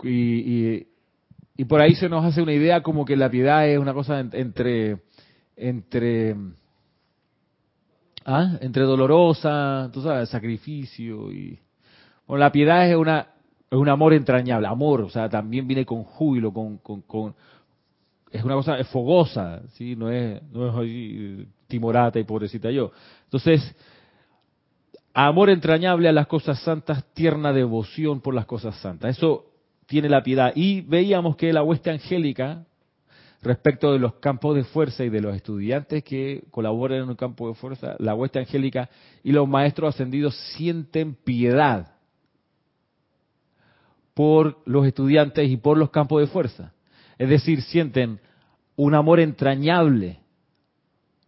[0.04, 0.88] Y,
[1.58, 4.19] y, por ahí se nos hace una idea como que la piedad es una cosa
[4.19, 5.04] entre
[5.56, 6.36] entre
[8.26, 8.58] ¿ah?
[8.60, 11.60] entre dolorosa, tú sabes, sacrificio y
[12.28, 13.35] bueno, la piedad es una
[13.75, 17.35] es un amor entrañable, amor, o sea, también viene con júbilo, con, con,
[18.31, 19.95] es una cosa fogosa, ¿sí?
[19.95, 22.91] no es, no es ahí, timorata y pobrecita yo.
[23.25, 23.75] Entonces,
[25.13, 29.17] amor entrañable a las cosas santas, tierna devoción por las cosas santas.
[29.17, 29.45] Eso
[29.88, 30.53] tiene la piedad.
[30.55, 32.65] Y veíamos que la hueste angélica,
[33.41, 37.47] respecto de los campos de fuerza y de los estudiantes que colaboran en un campo
[37.49, 38.89] de fuerza, la hueste angélica
[39.23, 41.94] y los maestros ascendidos sienten piedad
[44.15, 46.73] por los estudiantes y por los campos de fuerza.
[47.19, 48.19] Es decir, sienten
[48.75, 50.19] un amor entrañable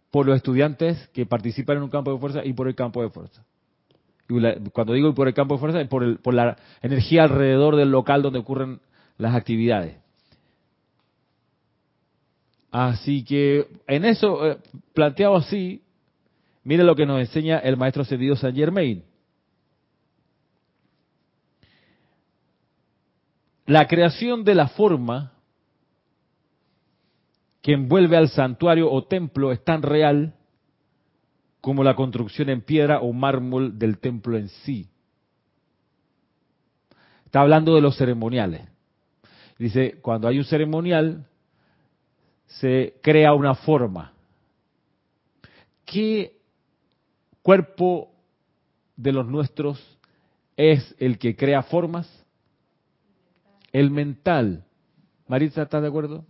[0.09, 3.09] por los estudiantes que participan en un campo de fuerza y por el campo de
[3.09, 3.45] fuerza.
[4.29, 7.91] Y cuando digo por el campo de fuerza, es por, por la energía alrededor del
[7.91, 8.79] local donde ocurren
[9.17, 9.97] las actividades.
[12.71, 14.57] Así que en eso, eh,
[14.93, 15.81] planteado así,
[16.63, 19.03] mire lo que nos enseña el maestro cedido Saint Germain.
[23.67, 25.33] La creación de la forma
[27.61, 30.33] que envuelve al santuario o templo es tan real
[31.59, 34.89] como la construcción en piedra o mármol del templo en sí.
[37.25, 38.61] Está hablando de los ceremoniales.
[39.59, 41.27] Dice, cuando hay un ceremonial,
[42.45, 44.13] se crea una forma.
[45.83, 46.39] ¿Qué
[47.41, 48.13] cuerpo
[48.95, 49.97] de los nuestros
[50.55, 52.16] es el que crea formas?
[53.77, 54.65] El mental.
[55.27, 56.25] Maritza, ¿está de acuerdo?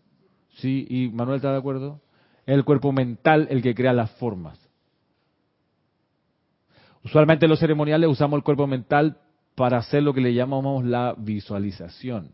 [0.58, 2.02] Sí, y Manuel está de acuerdo.
[2.46, 4.60] El cuerpo mental el que crea las formas.
[7.06, 9.22] Usualmente en los ceremoniales usamos el cuerpo mental
[9.56, 12.34] para hacer lo que le llamamos la visualización.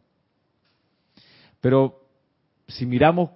[1.62, 2.08] Pero
[2.68, 3.30] si miramos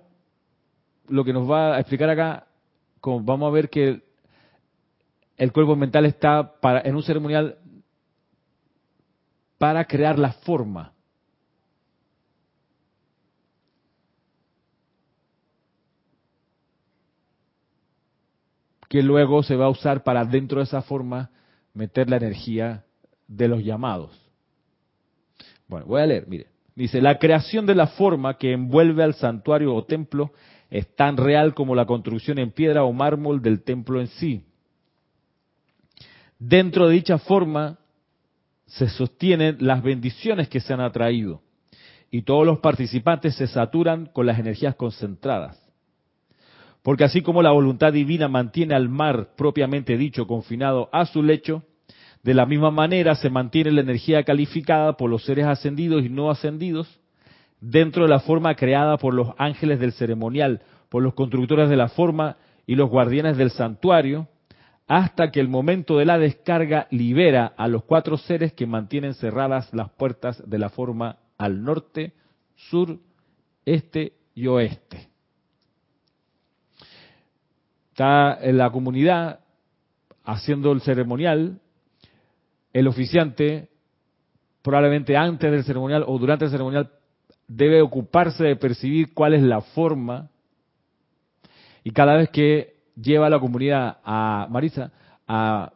[1.08, 2.48] lo que nos va a explicar acá,
[3.04, 4.02] vamos a ver que
[5.38, 7.60] el cuerpo mental está para, en un ceremonial
[9.60, 10.97] para crear la forma.
[18.88, 21.30] Que luego se va a usar para dentro de esa forma
[21.74, 22.86] meter la energía
[23.28, 24.12] de los llamados.
[25.68, 26.48] Bueno, voy a leer, mire.
[26.76, 30.32] Dice, la creación de la forma que envuelve al santuario o templo
[30.70, 34.44] es tan real como la construcción en piedra o mármol del templo en sí.
[36.40, 37.80] Dentro de dicha forma
[38.68, 41.42] se sostienen las bendiciones que se han atraído
[42.12, 45.67] y todos los participantes se saturan con las energías concentradas.
[46.88, 51.64] Porque así como la voluntad divina mantiene al mar propiamente dicho confinado a su lecho,
[52.24, 56.32] de la misma manera se mantiene la energía calificada por los seres ascendidos y no
[56.32, 57.02] ascendidos
[57.60, 61.90] dentro de la forma creada por los ángeles del ceremonial, por los constructores de la
[61.90, 64.30] forma y los guardianes del santuario,
[64.88, 69.74] hasta que el momento de la descarga libera a los cuatro seres que mantienen cerradas
[69.74, 72.14] las puertas de la forma al norte,
[72.56, 72.98] sur,
[73.66, 75.17] este y oeste.
[77.98, 79.40] Está en la comunidad
[80.24, 81.60] haciendo el ceremonial,
[82.72, 83.70] el oficiante,
[84.62, 86.92] probablemente antes del ceremonial o durante el ceremonial,
[87.48, 90.30] debe ocuparse de percibir cuál es la forma
[91.84, 94.92] y cada vez que lleva a la comunidad a Marisa
[95.28, 95.74] a,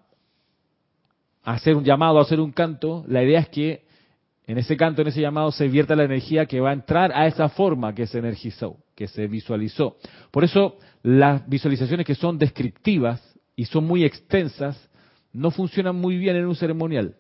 [1.44, 3.84] hacer un llamado, a hacer un canto, la idea es que
[4.46, 7.26] en ese canto, en ese llamado, se vierta la energía que va a entrar a
[7.26, 9.98] esa forma que se energizó, que se visualizó.
[10.30, 13.22] Por eso las visualizaciones que son descriptivas
[13.56, 14.90] y son muy extensas
[15.34, 17.16] no funcionan muy bien en un ceremonial.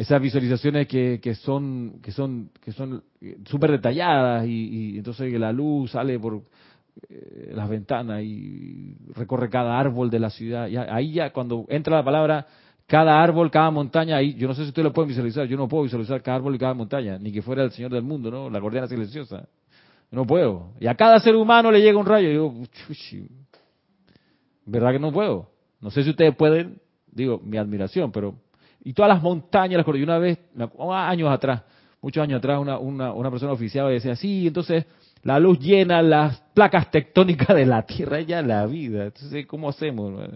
[0.00, 5.52] esas visualizaciones que, que son que son que son eh, súper detalladas y, entonces la
[5.52, 6.42] luz sale por
[7.10, 11.96] eh, las ventanas y recorre cada árbol de la ciudad y ahí ya cuando entra
[11.96, 12.46] la palabra
[12.86, 15.68] cada árbol, cada montaña, ahí yo no sé si ustedes lo pueden visualizar, yo no
[15.68, 18.50] puedo visualizar cada árbol y cada montaña, ni que fuera el Señor del mundo, ¿no?
[18.50, 19.46] La guardiana silenciosa.
[20.10, 20.72] No puedo.
[20.80, 22.54] Y a cada ser humano le llega un rayo y digo,
[24.66, 25.50] ¿verdad que no puedo?
[25.80, 28.34] No sé si ustedes pueden, digo, mi admiración, pero
[28.82, 30.38] y todas las montañas, las y una vez,
[30.90, 31.62] años atrás,
[32.00, 34.86] muchos años atrás, una, una, una persona oficial decía, sí, entonces
[35.22, 39.06] la luz llena las placas tectónicas de la Tierra, ya la vida.
[39.06, 40.28] Entonces, ¿cómo hacemos?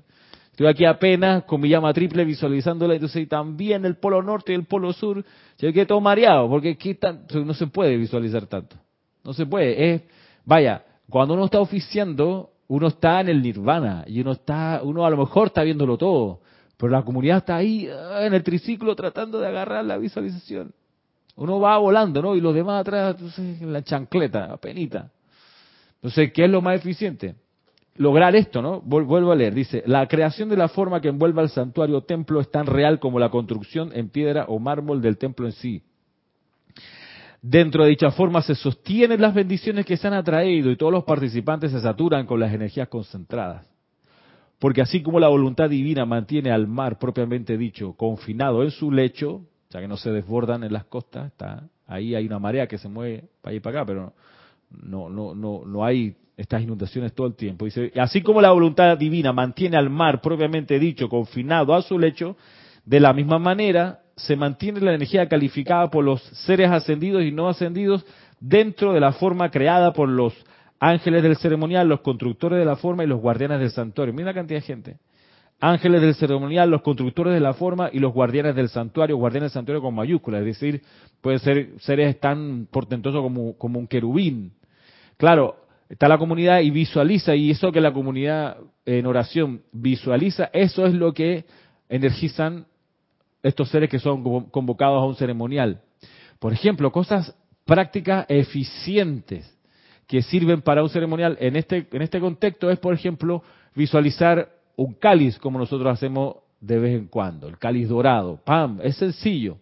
[0.51, 4.67] Estoy aquí apenas con mi llama triple visualizándola, entonces también el polo norte y el
[4.67, 5.25] polo sur,
[5.59, 6.97] yo quedé todo mareado, porque aquí
[7.45, 8.77] no se puede visualizar tanto.
[9.25, 9.95] No se puede.
[9.95, 10.03] Es,
[10.45, 15.11] vaya, cuando uno está oficiando, uno está en el nirvana y uno está, uno a
[15.11, 16.41] lo mejor está viéndolo todo.
[16.77, 20.73] Pero la comunidad está ahí ah, en el triciclo tratando de agarrar la visualización.
[21.37, 22.37] Uno va volando, ¿no?
[22.37, 25.11] Y los demás atrás, en la chancleta, penita.
[25.97, 27.35] Entonces, ¿qué es lo más eficiente?
[27.97, 28.81] Lograr esto, ¿no?
[28.81, 29.55] Vuelvo a leer.
[29.55, 33.01] Dice, la creación de la forma que envuelva el santuario o templo es tan real
[33.01, 35.83] como la construcción en piedra o mármol del templo en sí.
[37.47, 41.05] Dentro de dicha forma se sostienen las bendiciones que se han atraído y todos los
[41.05, 43.67] participantes se saturan con las energías concentradas.
[44.59, 49.43] Porque así como la voluntad divina mantiene al mar propiamente dicho confinado en su lecho,
[49.69, 52.89] ya que no se desbordan en las costas, está ahí hay una marea que se
[52.89, 54.15] mueve para allá y para acá, pero
[54.71, 57.67] no no no no hay estas inundaciones todo el tiempo.
[57.67, 62.39] Dice, así como la voluntad divina mantiene al mar propiamente dicho confinado a su lecho,
[62.87, 67.49] de la misma manera se mantiene la energía calificada por los seres ascendidos y no
[67.49, 68.05] ascendidos
[68.41, 70.35] dentro de la forma creada por los
[70.79, 74.13] ángeles del ceremonial, los constructores de la forma y los guardianes del santuario.
[74.13, 74.97] Mira la cantidad de gente.
[75.61, 79.55] Ángeles del ceremonial, los constructores de la forma y los guardianes del santuario, guardianes del
[79.55, 80.83] santuario con mayúsculas, es decir,
[81.21, 84.53] pueden ser seres tan portentosos como, como un querubín.
[85.17, 85.57] Claro,
[85.89, 90.93] está la comunidad y visualiza, y eso que la comunidad en oración visualiza, eso es
[90.93, 91.45] lo que
[91.89, 92.67] energizan
[93.45, 95.83] estos seres que son convocados a un ceremonial.
[96.41, 99.57] Por ejemplo, cosas prácticas eficientes
[100.07, 103.43] que sirven para un ceremonial en este, en este contexto es, por ejemplo,
[103.75, 108.41] visualizar un cáliz como nosotros hacemos de vez en cuando, el cáliz dorado.
[108.45, 108.81] ¡Pam!
[108.83, 109.59] Es sencillo.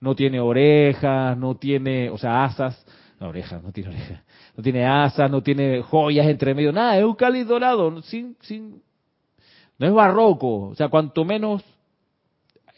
[0.00, 2.86] No tiene orejas, no tiene, o sea, asas.
[3.18, 4.22] No, orejas, no tiene orejas.
[4.56, 8.80] No tiene asas, no tiene joyas entre medio, nada, es un cáliz dorado, sin, sin,
[9.76, 10.68] no es barroco.
[10.68, 11.64] O sea, cuanto menos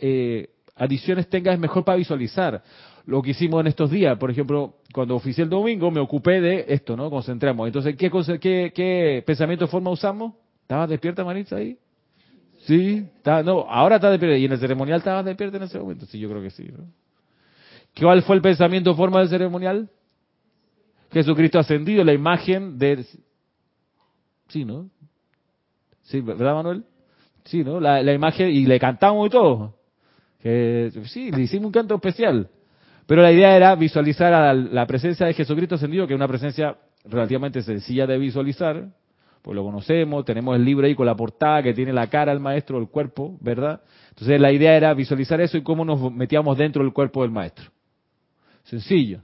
[0.01, 2.63] eh, adiciones tenga es mejor para visualizar.
[3.07, 6.67] Lo que hicimos en estos días, por ejemplo, cuando oficié el domingo me ocupé de
[6.69, 7.11] esto, ¿no?
[7.11, 7.67] Concentramos.
[7.67, 10.35] Entonces, ¿qué, qué, pensamiento forma usamos?
[10.63, 11.79] ¿Estabas despierta, Maritza, ahí?
[12.67, 13.07] Sí,
[13.45, 14.37] no, ahora está despierta.
[14.37, 16.07] ¿Y en el ceremonial estabas despierta en ese momento?
[16.07, 16.69] Sí, yo creo que sí.
[16.71, 16.85] ¿no?
[17.99, 19.89] ¿Cuál fue el pensamiento forma del ceremonial?
[21.13, 23.05] Jesucristo ascendido, la imagen de...
[24.49, 24.89] Sí, ¿no?
[26.03, 26.85] Sí, ¿verdad, Manuel?
[27.45, 27.81] Sí, ¿no?
[27.81, 29.80] La, imagen, y le cantamos y todo.
[30.42, 32.48] Que, sí, le hicimos un canto especial.
[33.07, 36.76] Pero la idea era visualizar a la, presencia de Jesucristo ascendido, que es una presencia
[37.05, 38.87] relativamente sencilla de visualizar,
[39.42, 42.40] pues lo conocemos, tenemos el libro ahí con la portada que tiene la cara del
[42.40, 43.81] maestro, el cuerpo, ¿verdad?
[44.11, 47.70] Entonces la idea era visualizar eso y cómo nos metíamos dentro del cuerpo del maestro.
[48.64, 49.22] Sencillo.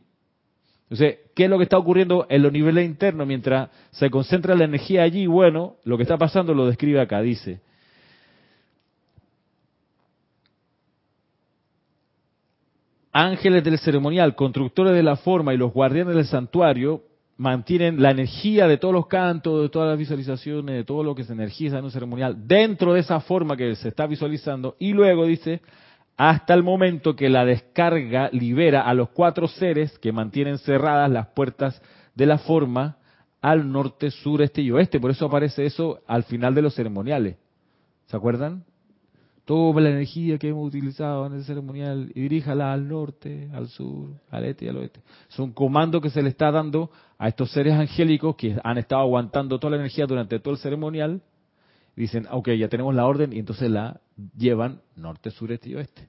[0.85, 4.65] Entonces, ¿qué es lo que está ocurriendo en los niveles internos mientras se concentra la
[4.65, 5.27] energía allí?
[5.27, 7.61] Bueno, lo que está pasando lo describe acá, dice.
[13.19, 17.03] Ángeles del ceremonial, constructores de la forma y los guardianes del santuario
[17.39, 21.25] mantienen la energía de todos los cantos, de todas las visualizaciones, de todo lo que
[21.25, 25.25] se energiza en un ceremonial dentro de esa forma que se está visualizando y luego
[25.25, 25.63] dice,
[26.19, 31.29] hasta el momento que la descarga libera a los cuatro seres que mantienen cerradas las
[31.29, 31.81] puertas
[32.15, 32.99] de la forma
[33.41, 35.01] al norte, sur, este y oeste.
[35.01, 37.37] Por eso aparece eso al final de los ceremoniales.
[38.09, 38.65] ¿Se acuerdan?
[39.47, 44.11] Toma la energía que hemos utilizado en el ceremonial y diríjala al norte, al sur,
[44.29, 45.01] al este y al oeste.
[45.31, 49.01] Es un comando que se le está dando a estos seres angélicos que han estado
[49.01, 51.23] aguantando toda la energía durante todo el ceremonial
[51.97, 54.01] dicen, ok, ya tenemos la orden y entonces la
[54.37, 56.09] llevan norte, sur, este y oeste.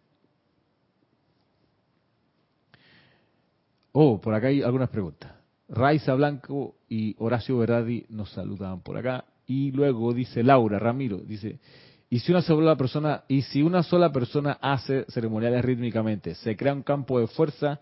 [3.93, 5.31] Oh, por acá hay algunas preguntas.
[5.69, 9.25] Raiza Blanco y Horacio Veradi nos saludaban por acá.
[9.47, 11.59] Y luego dice Laura Ramiro, dice,
[12.09, 16.73] y si una sola persona, y si una sola persona hace ceremoniales rítmicamente, se crea
[16.73, 17.79] un campo de fuerza,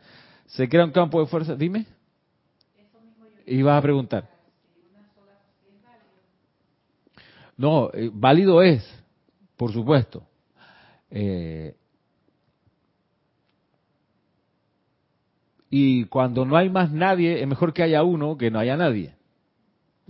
[0.48, 1.86] se crea un campo de fuerza, dime.
[3.46, 4.30] Y vas a preguntar.
[7.58, 8.84] No, eh, válido es,
[9.56, 10.24] por supuesto.
[11.12, 11.76] Eh,
[15.70, 19.15] y cuando no hay más nadie, es mejor que haya uno que no haya nadie.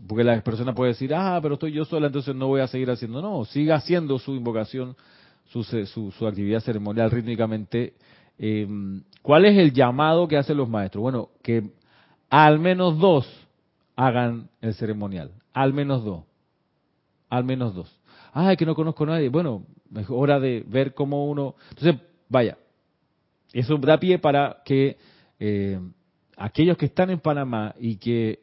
[0.07, 2.89] Porque la persona puede decir, ah, pero estoy yo sola, entonces no voy a seguir
[2.89, 3.21] haciendo.
[3.21, 4.95] No, siga haciendo su invocación,
[5.45, 7.93] su, su, actividad ceremonial rítmicamente.
[8.37, 11.01] Em, ¿Cuál es el llamado que hacen los maestros?
[11.01, 11.71] Bueno, que
[12.29, 13.27] al menos dos
[13.95, 15.31] hagan el ceremonial.
[15.53, 16.23] Al menos dos
[17.29, 17.99] al menos dos.
[18.33, 19.29] Ay, que no conozco a nadie.
[19.29, 21.55] Bueno, es hora de ver cómo uno...
[21.69, 22.57] Entonces, vaya,
[23.53, 24.97] eso da pie para que
[25.39, 25.79] eh,
[26.37, 28.39] aquellos que están en Panamá y que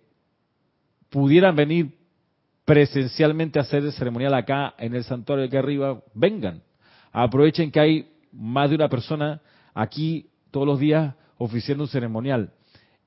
[1.12, 1.94] pudieran venir
[2.64, 6.62] presencialmente a hacer el ceremonial acá en el santuario aquí arriba, vengan.
[7.12, 9.42] Aprovechen que hay más de una persona
[9.75, 12.51] aquí todos los días oficiando un ceremonial.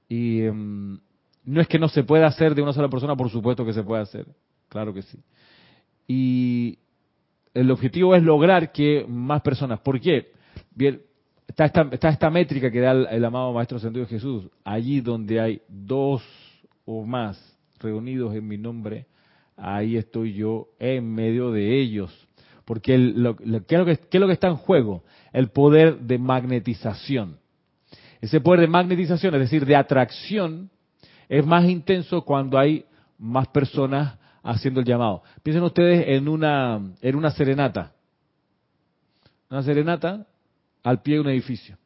[0.07, 0.99] Y em,
[1.45, 3.81] no es que no se pueda hacer de una sola persona, por supuesto que se
[3.81, 4.27] puede hacer.
[4.69, 5.17] Claro que sí.
[6.07, 6.77] Y
[7.55, 9.79] el objetivo es lograr que más personas.
[9.79, 10.31] ¿Por qué?
[10.75, 11.01] Bien,
[11.47, 14.47] está esta, está esta métrica que da el, amado Maestro Sentido Jesús.
[14.63, 16.21] Allí donde hay dos
[16.85, 19.07] o más reunidos en mi nombre,
[19.57, 22.11] ahí estoy yo en medio de ellos.
[22.65, 25.03] Porque lo, ¿qué, es lo que, ¿qué es lo que está en juego?
[25.31, 27.37] El poder de magnetización.
[28.21, 30.71] Ese poder de magnetización, es decir, de atracción,
[31.29, 32.85] es más intenso cuando hay
[33.17, 35.23] más personas haciendo el llamado.
[35.43, 37.93] Piensen ustedes en una, en una serenata.
[39.49, 40.25] Una serenata
[40.83, 41.77] al pie de un edificio.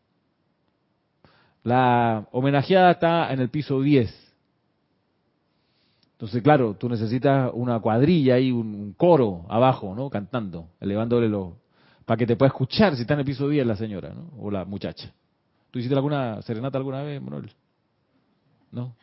[1.64, 4.29] La homenajeada está en el piso 10.
[6.20, 10.10] Entonces, claro, tú necesitas una cuadrilla y un, coro abajo, ¿no?
[10.10, 11.54] Cantando, elevándole los...
[12.04, 14.30] para que te pueda escuchar si está en el piso 10 la señora, ¿no?
[14.38, 15.14] O la muchacha.
[15.72, 17.50] ¿Tú hiciste alguna serenata alguna vez, Manuel?
[18.70, 18.94] ¿No?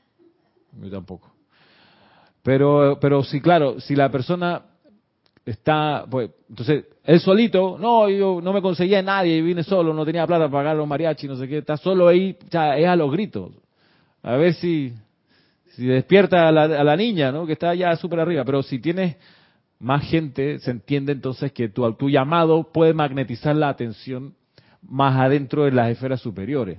[0.79, 1.33] Yo tampoco.
[2.43, 4.61] Pero, pero sí, claro, si la persona
[5.47, 10.27] está, pues, entonces, él solito, no, yo no me conseguía nadie, vine solo, no tenía
[10.27, 13.11] plata para pagar los mariachis, no sé qué, está solo ahí, ya es a los
[13.11, 13.53] gritos.
[14.23, 14.93] A ver si,
[15.77, 17.47] si despierta a la, niña, ¿no?
[17.47, 18.45] Que está ya súper arriba.
[18.47, 19.17] Pero si tienes
[19.79, 24.35] más gente, se entiende entonces que tu, tu llamado puede magnetizar la atención
[24.81, 26.79] más adentro de las esferas superiores.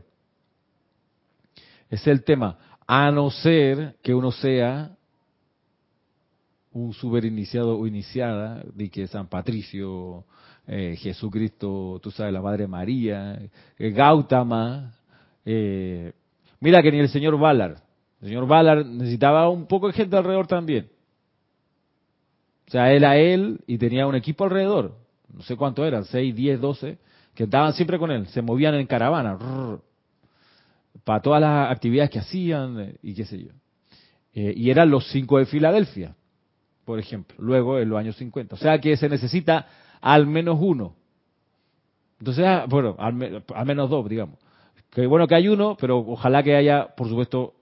[1.92, 2.58] Es el tema.
[2.88, 4.98] A no ser que uno sea
[6.72, 6.94] un
[7.24, 10.26] iniciado o iniciada, de que San Patricio,
[10.66, 13.40] eh, Jesucristo, tú sabes, la Madre María,
[13.78, 14.92] eh, Gautama.
[15.46, 16.14] Eh,
[16.60, 17.87] mira que ni el señor Ballard.
[18.22, 20.90] El señor Ballard necesitaba un poco de gente alrededor también.
[22.68, 24.96] O sea, él a él y tenía un equipo alrededor.
[25.34, 26.98] No sé cuánto eran, 6, 10, 12,
[27.34, 28.28] que estaban siempre con él.
[28.28, 29.38] Se movían en caravana.
[31.04, 33.52] para todas las actividades que hacían y qué sé yo.
[34.34, 36.16] y eran los cinco de Filadelfia
[36.88, 38.56] por ejemplo, luego en los años 50.
[38.56, 39.68] O sea que se necesita
[40.00, 40.96] al menos uno.
[42.18, 44.40] Entonces, ah, bueno, al, menos dos, digamos.
[44.90, 47.56] Que bueno que hay uno, pero ojalá que haya, por supuesto,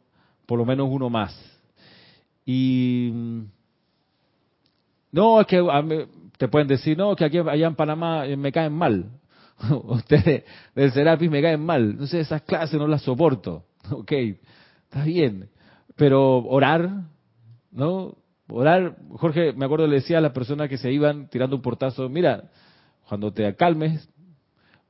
[0.45, 1.33] por lo menos uno más.
[2.45, 3.41] Y mm,
[5.11, 8.73] no, es que te pueden decir, no, que aquí allá en Panamá eh, me caen
[8.73, 9.09] mal.
[9.85, 10.43] Ustedes
[10.75, 11.97] del Serapis me caen mal.
[11.97, 13.65] No sé, esas clases no las soporto.
[13.91, 15.47] Ok, está bien.
[15.95, 17.03] Pero orar,
[17.71, 18.15] ¿no?
[18.47, 22.09] Orar, Jorge, me acuerdo le decía a las personas que se iban tirando un portazo,
[22.09, 22.49] mira,
[23.07, 24.09] cuando te calmes,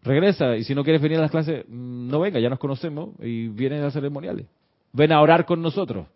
[0.02, 3.10] regresa y si no quieres venir a las clases, mm, no venga, ya nos conocemos
[3.20, 4.48] y vienen a ceremoniales.
[4.96, 6.08] Ven a orar con nosotros.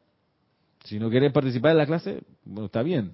[0.85, 3.11] Si no quieres participar en la clase, bueno, está bien.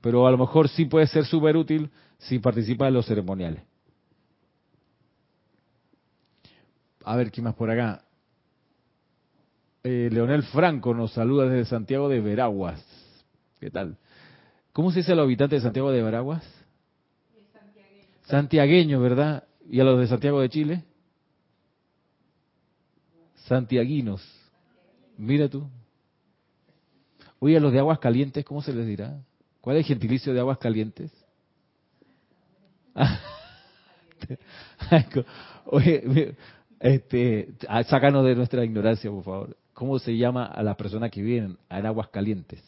[0.00, 3.64] Pero a lo mejor sí puede ser súper útil si participa en los ceremoniales.
[7.04, 8.04] A ver, ¿qué más por acá?
[9.82, 12.80] Eh, Leonel Franco nos saluda desde Santiago de Veraguas.
[13.58, 13.96] ¿Qué tal?
[14.72, 16.44] ¿Cómo se dice a los habitantes de Santiago de Veraguas?
[18.22, 19.00] Santiagueño.
[19.00, 19.48] ¿verdad?
[19.68, 20.84] ¿Y a los de Santiago de Chile?
[23.34, 24.41] Santiaguinos.
[25.16, 25.68] Mira tú.
[27.38, 29.20] Oye, a los de aguas calientes, ¿cómo se les dirá?
[29.60, 31.12] ¿Cuál es el gentilicio de aguas calientes?
[35.66, 36.36] Oye,
[36.78, 39.56] este, ah, sácanos de nuestra ignorancia, por favor.
[39.72, 42.62] ¿Cómo se llama a las personas que vienen en aguas calientes?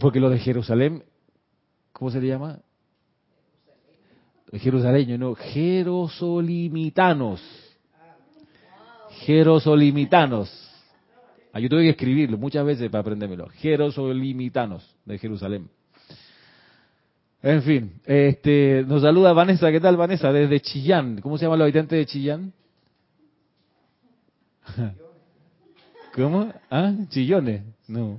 [0.00, 1.04] Porque lo de Jerusalén,
[1.92, 2.60] ¿cómo se le llama?
[4.52, 7.42] Jerusaleño, no, jerosolimitanos.
[9.24, 10.50] Jerosolimitanos.
[11.52, 13.48] Ah, yo tuve que escribirlo muchas veces para aprendérmelo.
[13.48, 15.68] Jerosolimitanos de Jerusalén.
[17.42, 19.70] En fin, este, nos saluda Vanessa.
[19.70, 20.32] ¿Qué tal, Vanessa?
[20.32, 21.20] Desde Chillán.
[21.20, 22.52] ¿Cómo se llama el habitante de Chillán?
[26.14, 26.52] ¿Cómo?
[26.70, 26.92] ¿Ah?
[27.08, 27.62] Chillones.
[27.86, 28.18] No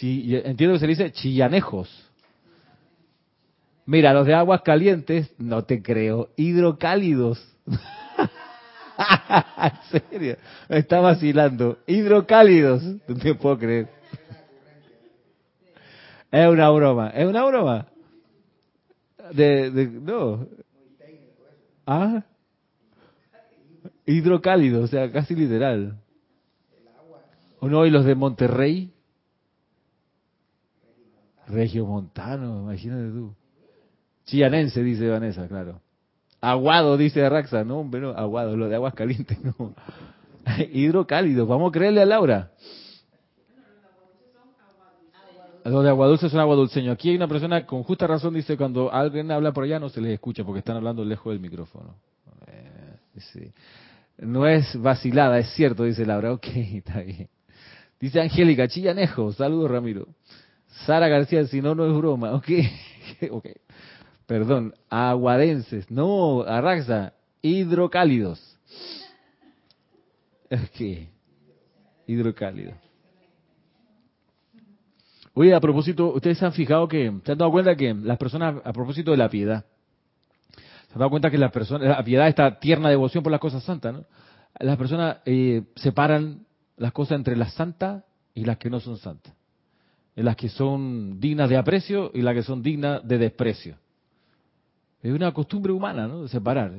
[0.00, 1.88] entiendo que se dice chillanejos.
[3.86, 7.44] Mira, los de aguas calientes, no te creo, hidrocálidos.
[9.92, 10.36] en serio,
[10.68, 11.78] me está vacilando.
[11.86, 13.88] Hidrocálidos, no te puedo creer.
[16.30, 17.86] Es una broma, es una broma.
[19.32, 20.46] De, de, no.
[21.86, 22.24] Ah.
[24.06, 25.98] Hidrocálido, o sea, casi literal.
[27.60, 27.84] ¿O no?
[27.84, 28.92] ¿Y los de Monterrey?
[31.46, 33.34] Regio Montano, imagínate tú.
[34.24, 35.80] Chillanense, dice Vanessa, claro.
[36.40, 37.64] Aguado, dice Raxa.
[37.64, 39.74] No, no, aguado, lo de aguas calientes, no.
[40.72, 42.50] Hidrocálido, vamos a creerle a Laura.
[45.64, 46.92] Los de agua dulce son agua dulceño.
[46.92, 50.00] Aquí hay una persona con justa razón dice cuando alguien habla por allá no se
[50.00, 51.96] les escucha porque están hablando lejos del micrófono.
[52.46, 53.52] Eh,
[54.18, 56.32] no es vacilada, es cierto, dice Laura.
[56.32, 57.28] Ok, está bien.
[58.00, 59.32] Dice Angélica, chillanejo.
[59.32, 60.08] Saludos, Ramiro.
[60.86, 62.32] Sara García, si no, no es broma.
[62.32, 62.48] Ok,
[63.30, 63.46] ok.
[64.30, 65.90] Perdón, aguadenses.
[65.90, 68.40] No, Arraxa, hidrocálidos.
[70.52, 70.80] Ok,
[72.08, 72.72] hidrocálido.
[75.34, 78.60] Oye, a propósito, ustedes se han fijado que, se han dado cuenta que las personas,
[78.64, 79.64] a propósito de la piedad,
[80.56, 83.62] se han dado cuenta que las personas, la piedad, esta tierna devoción por las cosas
[83.62, 84.04] santas, ¿no?
[84.58, 88.04] Las personas eh, separan las cosas entre las santas
[88.34, 89.34] y las que no son santas
[90.16, 93.76] las que son dignas de aprecio y las que son dignas de desprecio.
[95.02, 96.22] Es una costumbre humana, ¿no?
[96.22, 96.72] De separar.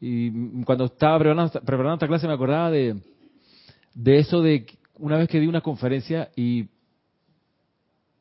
[0.00, 2.96] Y cuando estaba preparando, esta clase me acordaba de,
[3.94, 4.66] de eso de
[4.98, 6.68] una vez que di una conferencia y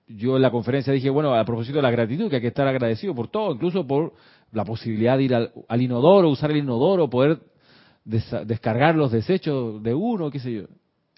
[0.08, 2.68] yo en la conferencia dije, bueno, a propósito de la gratitud, que hay que estar
[2.68, 4.14] agradecido por todo, incluso por
[4.52, 7.40] la posibilidad de ir al, inodoro, usar el inodoro, poder
[8.04, 10.64] descargar los desechos de uno, qué sé yo.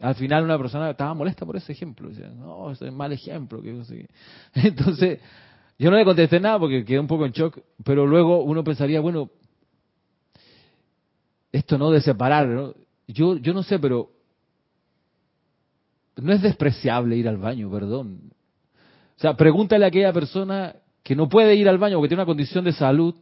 [0.01, 2.09] Al final una persona estaba molesta por ese ejemplo.
[2.09, 3.61] Decía, no, ese es mal ejemplo.
[4.53, 5.19] Entonces,
[5.77, 9.01] yo no le contesté nada porque quedé un poco en shock, pero luego uno pensaría,
[9.01, 9.29] bueno,
[11.51, 12.73] esto no de separar, ¿no?
[13.07, 14.09] Yo, yo no sé, pero
[16.17, 18.31] no es despreciable ir al baño, perdón.
[19.17, 22.27] O sea, pregúntale a aquella persona que no puede ir al baño porque tiene una
[22.27, 23.15] condición de salud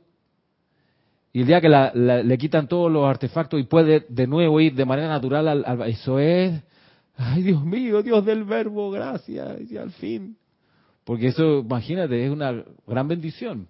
[1.33, 4.85] y el día que le quitan todos los artefactos y puede de nuevo ir de
[4.85, 6.61] manera natural al, eso es
[7.17, 10.37] ay Dios mío Dios del verbo gracias y al fin
[11.03, 13.67] porque eso imagínate es una gran bendición.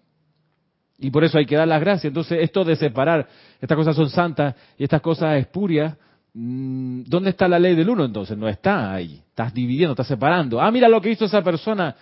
[1.00, 2.06] Y por eso hay que dar las gracias.
[2.06, 3.28] Entonces esto de separar
[3.60, 5.98] estas cosas son santas y estas cosas espurias
[6.34, 8.38] mm, ¿dónde está la ley del uno entonces?
[8.38, 9.22] no está ahí.
[9.30, 10.62] Estás dividiendo estás separando.
[10.62, 11.96] Ah mira lo que hizo esa persona.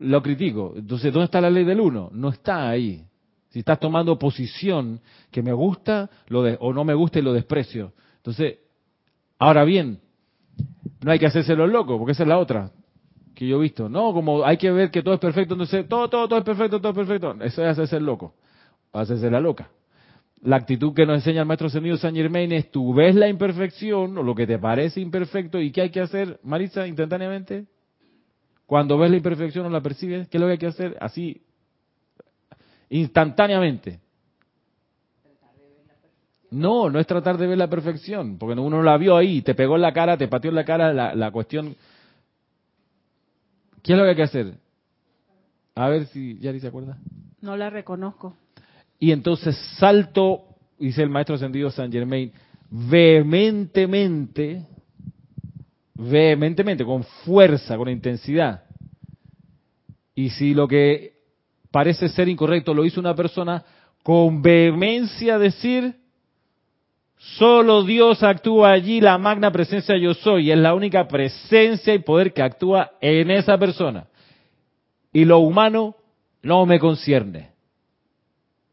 [0.00, 0.74] Lo critico.
[0.76, 2.10] Entonces ¿dónde está la ley del uno?
[2.12, 3.04] no está ahí.
[3.48, 7.32] Si estás tomando posición que me gusta lo de, o no me gusta y lo
[7.32, 7.92] desprecio.
[8.16, 8.58] Entonces,
[9.38, 10.00] ahora bien,
[11.04, 12.72] no hay que hacerse los locos, porque esa es la otra
[13.34, 13.88] que yo he visto.
[13.88, 16.80] No, como hay que ver que todo es perfecto, entonces todo, todo, todo es perfecto,
[16.80, 17.34] todo es perfecto.
[17.42, 18.34] Eso es hacerse el loco,
[18.92, 19.68] hacerse la loca.
[20.42, 24.16] La actitud que nos enseña el maestro Senido San Germain es tú ves la imperfección
[24.18, 27.66] o lo que te parece imperfecto y ¿qué hay que hacer, Marisa, instantáneamente?
[28.66, 30.96] Cuando ves la imperfección o la percibes, ¿qué lo que hay que hacer?
[31.00, 31.42] Así,
[32.90, 34.00] instantáneamente.
[36.50, 39.74] No, no es tratar de ver la perfección, porque uno la vio ahí, te pegó
[39.74, 41.74] en la cara, te pateó en la cara la cuestión.
[43.84, 44.54] ¿Qué es lo que hay que hacer?
[45.74, 46.96] A ver si Yari se acuerda.
[47.42, 48.34] No la reconozco.
[48.98, 50.44] Y entonces salto,
[50.78, 52.32] dice el maestro ascendido San Germain,
[52.70, 54.66] vehementemente,
[55.94, 58.64] vehementemente, con fuerza, con intensidad.
[60.14, 61.18] Y si lo que
[61.70, 63.62] parece ser incorrecto, lo hizo una persona
[64.02, 65.94] con vehemencia decir,
[67.16, 72.32] solo Dios actúa allí, la magna presencia yo soy, es la única presencia y poder
[72.32, 74.06] que actúa en esa persona.
[75.12, 75.96] Y lo humano
[76.42, 77.52] no me concierne.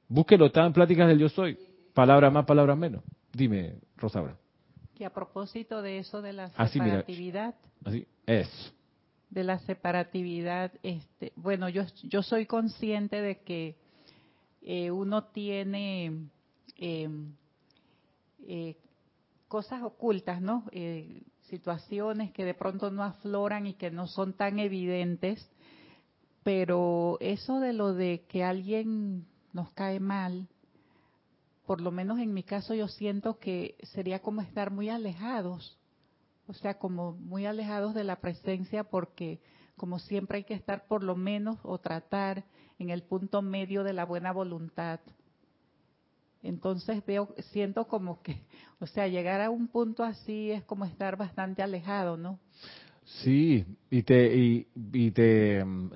[0.08, 1.58] Búsquelo, está en pláticas del yo soy.
[1.94, 3.04] Palabras más, palabras menos.
[3.32, 4.36] Dime, Rosaura.
[4.96, 7.56] Que a propósito de eso de la separatividad.
[7.86, 8.74] así es
[9.32, 13.76] de la separatividad, este, bueno, yo, yo soy consciente de que
[14.62, 16.28] eh, uno tiene
[16.78, 17.34] em,
[18.48, 18.78] eh,
[19.48, 20.66] cosas ocultas, ¿no?
[20.72, 25.50] Eh, situaciones que de pronto no afloran y que no son tan evidentes,
[26.44, 30.48] pero eso de lo de que alguien nos cae mal,
[31.66, 35.78] por lo menos en mi caso yo siento que sería como estar muy alejados
[36.52, 39.40] o sea, como muy alejados de la presencia porque
[39.78, 42.44] como siempre hay que estar por lo menos o tratar
[42.78, 45.00] en el punto medio de la buena voluntad.
[46.44, 48.42] Entonces veo, siento como que,
[48.80, 52.40] o sea, llegar a un punto así es como estar bastante alejado, ¿no?
[53.04, 55.90] Sí, y te, y te, mm,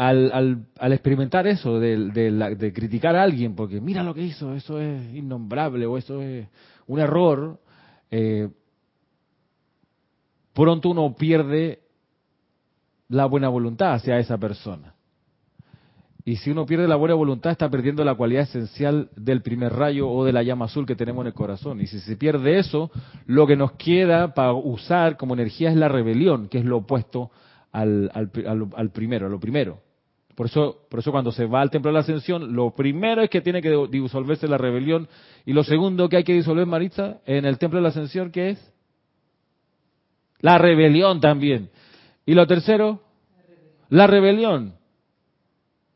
[0.00, 5.14] al, al, experimentar eso, de, criticar a alguien, porque mira lo que hizo, eso es
[5.14, 6.48] innombrable o eso es
[6.86, 7.60] un error,
[8.10, 8.48] eh,
[10.54, 11.82] pronto uno pierde
[13.08, 14.94] la buena voluntad hacia esa persona.
[16.30, 20.08] Y si uno pierde la buena voluntad, está perdiendo la cualidad esencial del primer rayo
[20.08, 21.80] o de la llama azul que tenemos en el corazón.
[21.80, 22.88] Y si se pierde eso,
[23.26, 27.32] lo que nos queda para usar como energía es la rebelión, que es lo opuesto
[27.72, 28.30] al, al,
[28.76, 29.80] al primero, a lo primero.
[30.36, 33.28] Por eso, por eso cuando se va al templo de la ascensión, lo primero es
[33.28, 35.08] que tiene que disolverse la rebelión.
[35.46, 38.50] Y lo segundo que hay que disolver, Maritza, en el templo de la ascensión, ¿qué
[38.50, 38.72] es?
[40.38, 41.70] La rebelión también.
[42.24, 43.00] Y lo tercero,
[43.88, 44.78] la rebelión.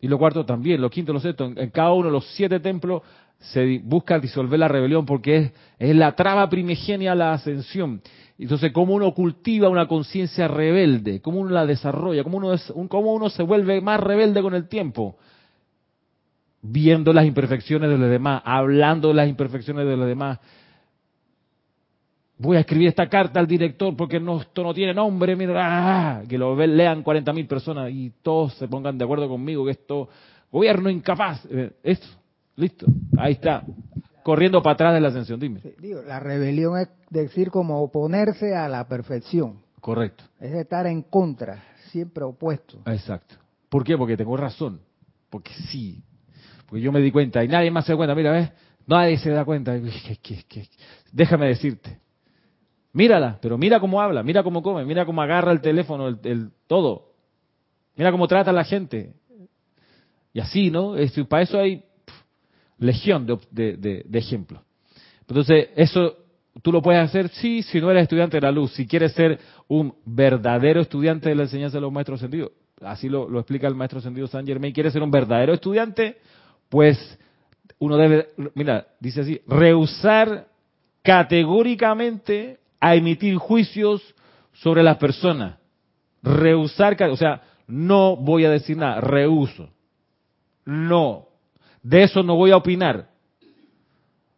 [0.01, 3.03] Y lo cuarto también, lo quinto, lo sexto, en, cada uno de los siete templos
[3.39, 8.03] se busca disolver la rebelión porque es, la traba primigenia la ascensión.
[8.39, 11.21] Entonces, ¿cómo uno cultiva una conciencia rebelde?
[11.21, 12.25] ¿Cómo uno la desarrolla?
[12.25, 12.55] ¿Cómo uno,
[12.89, 15.17] ¿Cómo uno se vuelve más rebelde con el tiempo?
[16.63, 20.41] Viendo las imperfecciones de los demás, hablando de las imperfecciones de los demás.
[22.37, 26.23] Voy a escribir esta carta al director porque no, esto no tiene nombre, mira, ah,
[26.29, 30.09] que lo lean 40.000 personas y todos se pongan de acuerdo conmigo que esto,
[30.51, 32.09] gobierno incapaz, eh, esto,
[32.57, 33.63] listo, ahí está
[34.25, 35.39] corriendo para atrás de la ascensión.
[35.39, 35.61] Dime.
[35.79, 39.61] digo, la rebelión es decir como oponerse a la perfección.
[39.81, 40.25] Correcto.
[40.41, 41.63] Es estar en contra,
[41.93, 42.79] siempre opuesto.
[42.87, 43.37] Exacto.
[43.69, 43.97] ¿Por qué?
[43.97, 44.81] Porque tengo razón.
[45.31, 46.03] Porque sí.
[46.67, 48.15] Porque yo me di cuenta y nadie más se da cuenta.
[48.15, 48.51] Mira, ¿ves?
[48.87, 49.79] Nadie se da cuenta.
[51.13, 51.99] Déjame decirte.
[52.95, 57.11] Mírala, pero mira cómo habla, mira cómo come, mira cómo agarra el teléfono, el, todo.
[57.97, 59.15] Mira cómo trata a la gente.
[60.33, 60.95] Y así, ¿no?
[61.29, 61.83] para eso hay
[62.79, 64.63] legión de, de, ejemplos.
[65.27, 66.17] Entonces, eso
[66.63, 69.41] tú lo puedes hacer, sí, si no eres estudiante de la luz, si quieres ser
[69.67, 74.01] un verdadero estudiante de la enseñanza de los maestros sentidos, así lo, explica el maestro
[74.01, 76.19] sentido San Germain, quieres ser un verdadero estudiante,
[76.69, 77.19] pues
[77.81, 80.47] uno debe, mira, dice así, rehusar
[81.03, 84.03] categóricamente a emitir juicios
[84.53, 85.57] sobre las personas.
[86.23, 89.71] Rehusar, o sea, no voy a decir nada, rehuso.
[90.67, 91.29] No,
[91.83, 93.09] de eso no voy a opinar.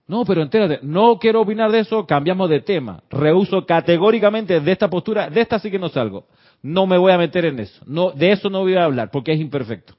[0.06, 3.02] No, pero entérate, no quiero opinar de eso, cambiamos de tema.
[3.10, 6.28] Rehuso categóricamente de esta postura, de esta sí que no salgo.
[6.62, 7.82] No me voy a meter en eso.
[7.84, 9.96] No, de eso no voy a hablar porque es imperfecto.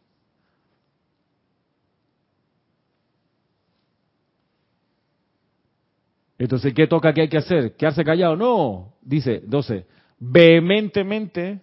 [6.39, 7.75] Entonces, ¿qué toca que hay que hacer?
[7.75, 8.35] ¿Quedarse callado?
[8.35, 8.93] No.
[9.01, 9.85] Dice 12.
[10.19, 11.61] Vehementemente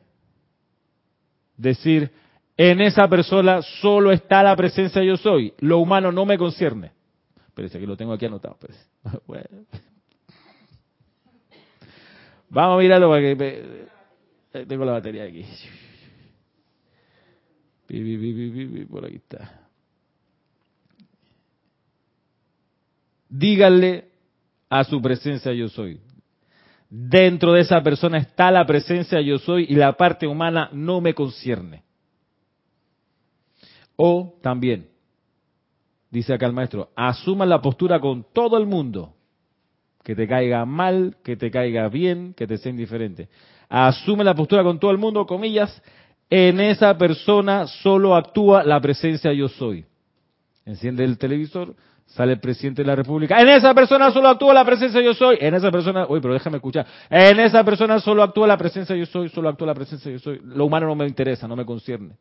[1.56, 2.10] decir,
[2.56, 5.54] en esa persona solo está la presencia yo soy.
[5.58, 6.92] Lo humano no me concierne.
[7.54, 8.58] Pero que lo tengo aquí anotado.
[12.50, 13.86] Vamos a mirarlo para que...
[14.66, 15.44] Tengo la batería aquí.
[18.88, 19.60] Por aquí está.
[23.28, 24.13] Díganle
[24.74, 26.00] a su presencia yo soy.
[26.90, 31.14] Dentro de esa persona está la presencia yo soy y la parte humana no me
[31.14, 31.84] concierne.
[33.94, 34.88] O también,
[36.10, 39.14] dice acá el maestro, asuma la postura con todo el mundo,
[40.02, 43.28] que te caiga mal, que te caiga bien, que te sea indiferente.
[43.68, 45.80] Asume la postura con todo el mundo, comillas,
[46.28, 49.84] en esa persona solo actúa la presencia yo soy.
[50.66, 51.76] Enciende el televisor,
[52.06, 53.40] sale el presidente de la República.
[53.40, 55.38] En esa persona solo actúa la presencia yo soy.
[55.40, 56.86] En esa persona, uy, pero déjame escuchar.
[57.10, 60.40] En esa persona solo actúa la presencia yo soy, solo actúa la presencia yo soy.
[60.44, 62.16] Lo humano no me interesa, no me concierne.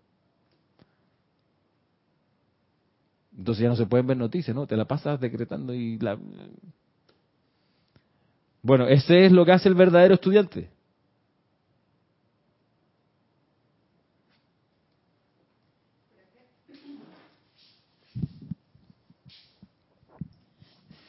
[3.37, 4.67] Entonces ya no se pueden ver noticias, ¿no?
[4.67, 6.17] Te la pasas decretando y la...
[8.61, 10.69] Bueno, ese es lo que hace el verdadero estudiante.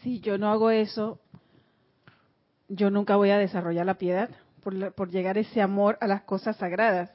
[0.04, 1.18] Si yo no hago eso,
[2.68, 4.28] yo nunca voy a desarrollar la piedad
[4.62, 7.10] por, por llegar ese amor a las cosas sagradas.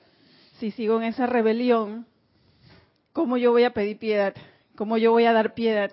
[0.57, 2.07] Si sigo en esa rebelión,
[3.13, 4.33] ¿cómo yo voy a pedir piedad?
[4.75, 5.91] ¿Cómo yo voy a dar piedad?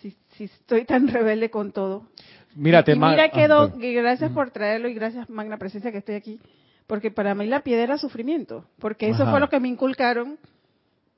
[0.00, 2.06] Si, si estoy tan rebelde con todo.
[2.54, 6.38] Mira, y, mira quedó, ah, gracias por traerlo y gracias Magna Presencia que estoy aquí,
[6.86, 10.38] porque para mí la piedad era sufrimiento, porque eso fue lo que me inculcaron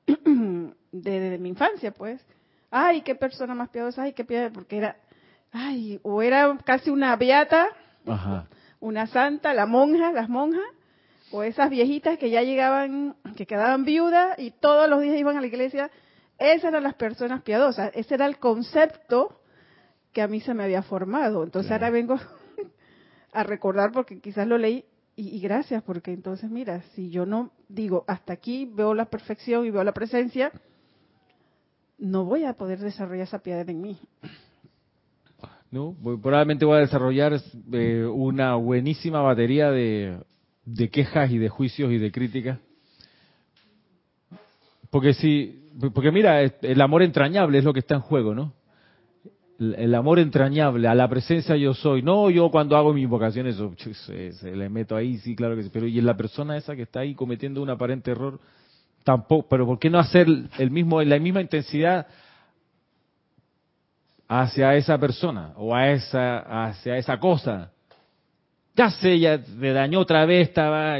[0.93, 2.25] desde mi infancia, pues
[2.77, 4.97] ay, qué persona más piadosa, ay, qué piadosa, porque era,
[5.53, 7.67] ay, o era casi una beata,
[8.81, 10.65] una santa, la monja, las monjas,
[11.31, 15.41] o esas viejitas que ya llegaban, que quedaban viudas y todos los días iban a
[15.41, 15.89] la iglesia,
[16.37, 19.39] esas eran las personas piadosas, ese era el concepto
[20.11, 21.45] que a mí se me había formado.
[21.45, 22.19] Entonces ahora vengo
[23.31, 24.83] a recordar porque quizás lo leí
[25.15, 29.65] y, y, gracias porque entonces mira, si yo no digo hasta aquí veo la perfección
[29.65, 30.51] y veo la presencia,
[31.97, 33.97] no voy a poder desarrollar esa piedad en mí.
[35.71, 37.39] No, probablemente voy a desarrollar
[37.73, 40.19] eh, una buenísima batería de,
[40.91, 42.59] quejas y de juicios y de críticas.
[44.89, 48.53] Porque si, porque mira, el amor entrañable es lo que está en juego, ¿no?
[49.57, 52.01] El, amor entrañable, a la presencia yo soy.
[52.01, 53.73] No, yo cuando hago mi invocación, eso
[54.05, 55.69] se, le meto ahí, sí, claro que sí.
[55.71, 58.39] Pero y en la persona esa que está ahí cometiendo un aparente error,
[59.05, 60.27] tampoco, pero ¿por qué no hacer
[60.57, 62.07] el mismo, la misma intensidad
[64.27, 67.71] hacia esa persona o a esa, hacia esa cosa?
[68.75, 70.99] Ya sé, ya me dañó otra vez, estaba...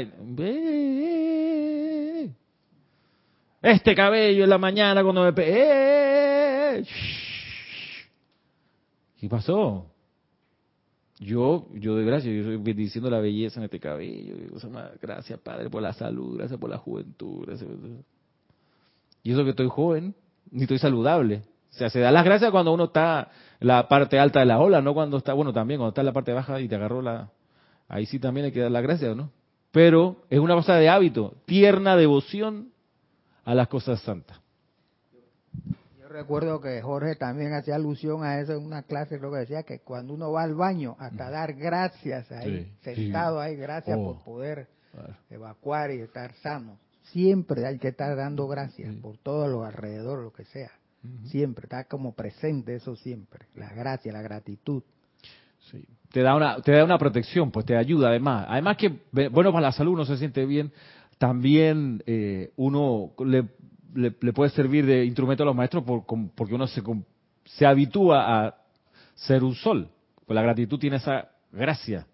[3.60, 5.34] Este cabello en la mañana cuando me...
[9.18, 9.90] ¿Qué pasó?
[11.18, 14.34] Yo, yo doy gracias, yo estoy bendiciendo la belleza en este cabello.
[15.00, 17.48] Gracias, Padre, por la salud, gracias por la juventud.
[19.22, 20.14] Y eso que estoy joven,
[20.50, 21.42] ni estoy saludable.
[21.70, 24.58] O sea, se da las gracias cuando uno está en la parte alta de la
[24.58, 27.02] ola, no cuando está, bueno, también cuando está en la parte baja y te agarró
[27.02, 27.30] la...
[27.88, 29.30] Ahí sí también hay que dar las gracias, ¿no?
[29.72, 32.70] Pero es una cosa de hábito, tierna devoción
[33.44, 34.40] a las cosas santas
[36.16, 39.80] recuerdo que Jorge también hacía alusión a eso en una clase, creo que decía que
[39.80, 44.66] cuando uno va al baño, hasta dar gracias ahí, sentado ahí, gracias por oh, poder
[45.30, 46.78] evacuar y estar sano.
[47.12, 50.70] Siempre hay que estar dando gracias por todo lo alrededor, lo que sea.
[51.26, 53.46] Siempre, está como presente eso siempre.
[53.54, 54.82] La gracia, la gratitud.
[55.70, 55.84] Sí.
[56.10, 58.46] Te da una, te da una protección, pues te ayuda además.
[58.48, 60.72] Además que, bueno, para la salud uno se siente bien.
[61.18, 63.48] También eh, uno le
[63.94, 65.84] le, puede servir de instrumento a los maestros
[66.34, 66.82] porque uno se,
[67.44, 68.56] se habitúa a
[69.14, 69.88] ser un sol.
[70.26, 72.06] Pues la gratitud tiene esa gracia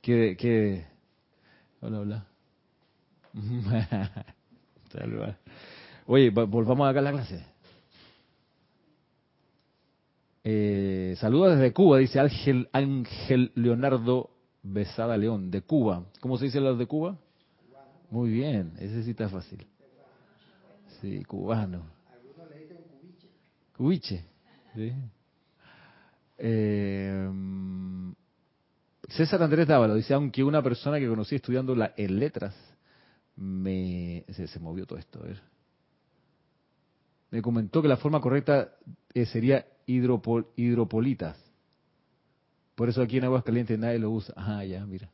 [0.00, 0.36] que...
[0.36, 0.86] que
[1.80, 2.26] hola, hola.
[6.06, 7.44] Oye, volvamos acá a la clase.
[10.42, 14.30] Eh, saludos desde Cuba, dice Ángel, Ángel Leonardo
[14.62, 16.06] Besada León, de Cuba.
[16.20, 17.18] ¿Cómo se dice los de Cuba?
[18.10, 19.66] Muy bien, ese sí está fácil.
[21.00, 21.84] Sí, cubano.
[23.78, 24.24] Huiche.
[26.36, 27.30] Eh,
[29.08, 32.54] César Andrés Dávalo dice, aunque una persona que conocí estudiando la, en letras,
[33.36, 35.20] me se, movió todo esto.
[35.20, 35.42] A ver.
[37.30, 38.74] Me comentó que la forma correcta
[39.14, 41.36] eh, sería hidropol, hidropolitas.
[42.74, 44.34] Por eso aquí en Aguascalientes nadie lo usa.
[44.36, 45.10] Ah, ya, mira.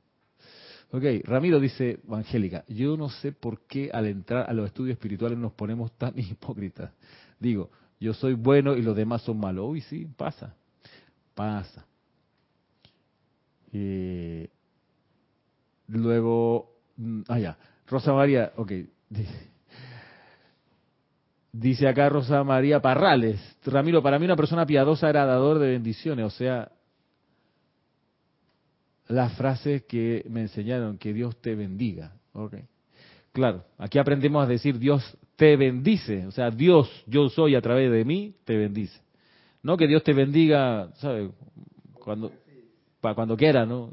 [0.93, 5.37] Ok, Ramiro dice, Angélica, yo no sé por qué al entrar a los estudios espirituales
[5.37, 6.93] nos ponemos tan hipócritas.
[7.39, 9.67] Digo, yo soy bueno y los demás son malos.
[9.69, 10.55] Uy, sí, pasa,
[11.35, 11.85] pasa.
[13.73, 14.49] Eh,
[15.89, 18.73] luego, mm, ah, ya, Rosa María, ok.
[21.53, 26.27] Dice acá Rosa María Parrales, Ramiro, para mí una persona piadosa era dador de bendiciones,
[26.27, 26.71] o sea,
[29.09, 32.13] la frase que me enseñaron, que Dios te bendiga.
[33.33, 37.91] Claro, aquí aprendemos a decir Dios te bendice, o sea, Dios, yo soy a través
[37.91, 38.99] de mí, te bendice.
[39.63, 41.31] No que Dios te bendiga, ¿sabes?
[41.95, 42.33] Cuando,
[43.01, 43.93] para cuando quiera, ¿no?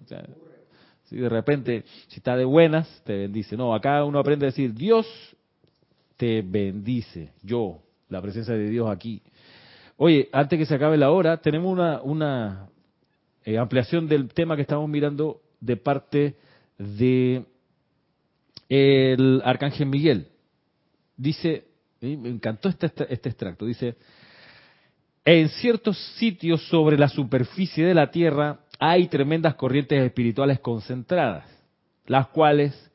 [1.05, 3.57] Si de repente, si está de buenas, te bendice.
[3.57, 5.05] No, acá uno aprende a decir Dios
[6.15, 9.21] te bendice, yo, la presencia de Dios aquí.
[9.97, 12.69] Oye, antes que se acabe la hora, tenemos una, una
[13.45, 16.35] eh, ampliación del tema que estamos mirando de parte
[16.77, 17.45] de
[18.69, 20.27] el arcángel Miguel.
[21.15, 21.65] Dice,
[22.01, 23.95] me encantó este, este, este extracto, dice,
[25.25, 31.45] en ciertos sitios sobre la superficie de la Tierra hay tremendas corrientes espirituales concentradas,
[32.05, 32.91] las cuales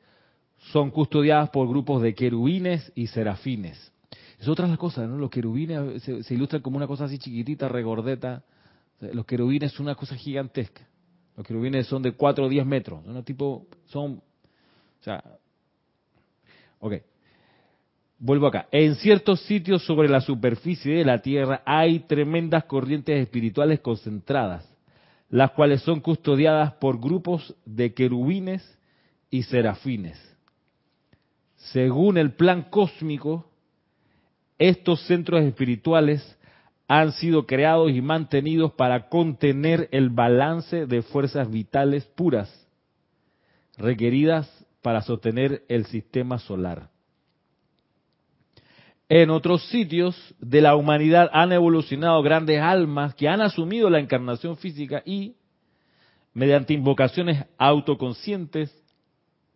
[0.71, 3.91] son custodiadas por grupos de querubines y serafines.
[4.39, 5.17] Es otra de las cosas, ¿no?
[5.17, 8.43] Los querubines se, se ilustran como una cosa así chiquitita, regordeta,
[9.01, 10.87] los querubines son una cosa gigantesca.
[11.35, 13.03] Los querubines son de 4 o 10 metros.
[13.05, 14.21] Son tipo, son,
[14.99, 15.23] o sea,
[16.79, 16.95] ok.
[18.17, 18.67] Vuelvo acá.
[18.71, 24.69] En ciertos sitios sobre la superficie de la Tierra hay tremendas corrientes espirituales concentradas,
[25.29, 28.77] las cuales son custodiadas por grupos de querubines
[29.29, 30.17] y serafines.
[31.55, 33.49] Según el plan cósmico,
[34.57, 36.37] estos centros espirituales
[36.89, 42.67] han sido creados y mantenidos para contener el balance de fuerzas vitales puras
[43.77, 44.49] requeridas
[44.81, 46.89] para sostener el sistema solar.
[49.07, 54.57] En otros sitios de la humanidad han evolucionado grandes almas que han asumido la encarnación
[54.57, 55.35] física y,
[56.33, 58.75] mediante invocaciones autoconscientes,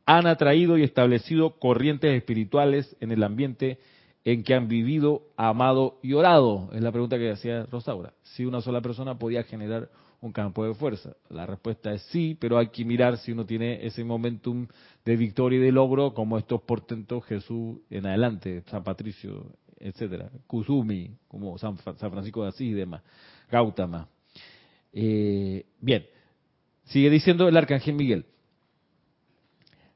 [0.05, 3.79] han atraído y establecido corrientes espirituales en el ambiente
[4.25, 6.69] en que han vivido, amado y orado?
[6.73, 8.13] Es la pregunta que hacía Rosaura.
[8.23, 9.89] Si una sola persona podía generar
[10.23, 11.17] un campo de fuerza.
[11.29, 14.67] La respuesta es sí, pero hay que mirar si uno tiene ese momentum
[15.03, 21.11] de victoria y de logro, como estos portentos Jesús en adelante, San Patricio, etcétera, Kusumi,
[21.27, 23.01] como San, Francisco de Asís y demás,
[23.51, 24.07] Gautama.
[24.93, 26.05] Eh, bien,
[26.85, 28.25] sigue diciendo el arcángel Miguel.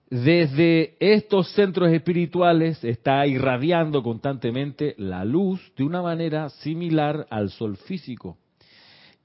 [0.09, 7.75] Desde estos centros espirituales está irradiando constantemente la luz de una manera similar al sol
[7.75, 8.37] físico.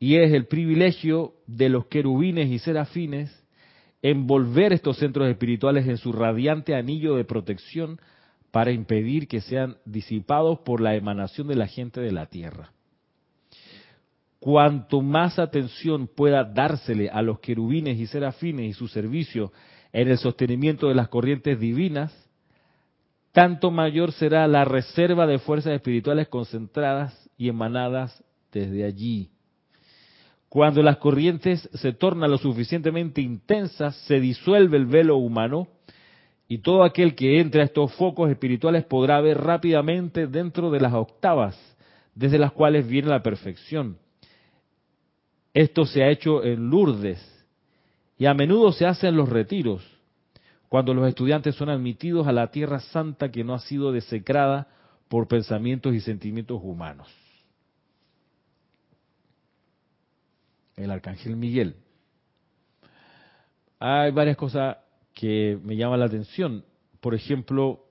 [0.01, 3.31] Y es el privilegio de los querubines y serafines
[4.03, 8.01] envolver estos centros espirituales en su radiante anillo de protección
[8.51, 12.73] para impedir que sean disipados por la emanación de la gente de la tierra.
[14.41, 19.53] Cuanto más atención pueda dársele a los querubines y serafines y su servicio
[19.93, 22.13] en el sostenimiento de las corrientes divinas,
[23.33, 28.23] tanto mayor será la reserva de fuerzas espirituales concentradas y emanadas
[28.53, 29.31] desde allí.
[30.49, 35.69] Cuando las corrientes se tornan lo suficientemente intensas, se disuelve el velo humano
[36.47, 40.93] y todo aquel que entre a estos focos espirituales podrá ver rápidamente dentro de las
[40.93, 41.59] octavas
[42.15, 43.97] desde las cuales viene la perfección.
[45.55, 47.21] Esto se ha hecho en Lourdes,
[48.23, 49.85] y a menudo se hacen los retiros,
[50.69, 54.69] cuando los estudiantes son admitidos a la tierra santa que no ha sido desecrada
[55.09, 57.09] por pensamientos y sentimientos humanos.
[60.77, 61.75] El arcángel Miguel.
[63.81, 64.77] Hay varias cosas
[65.15, 66.65] que me llaman la atención.
[67.01, 67.87] Por ejemplo,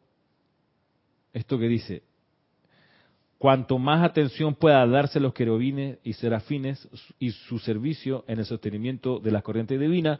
[1.34, 2.04] esto que dice,
[3.42, 6.88] Cuanto más atención pueda darse a los querubines y serafines
[7.18, 10.20] y su servicio en el sostenimiento de las corrientes divinas,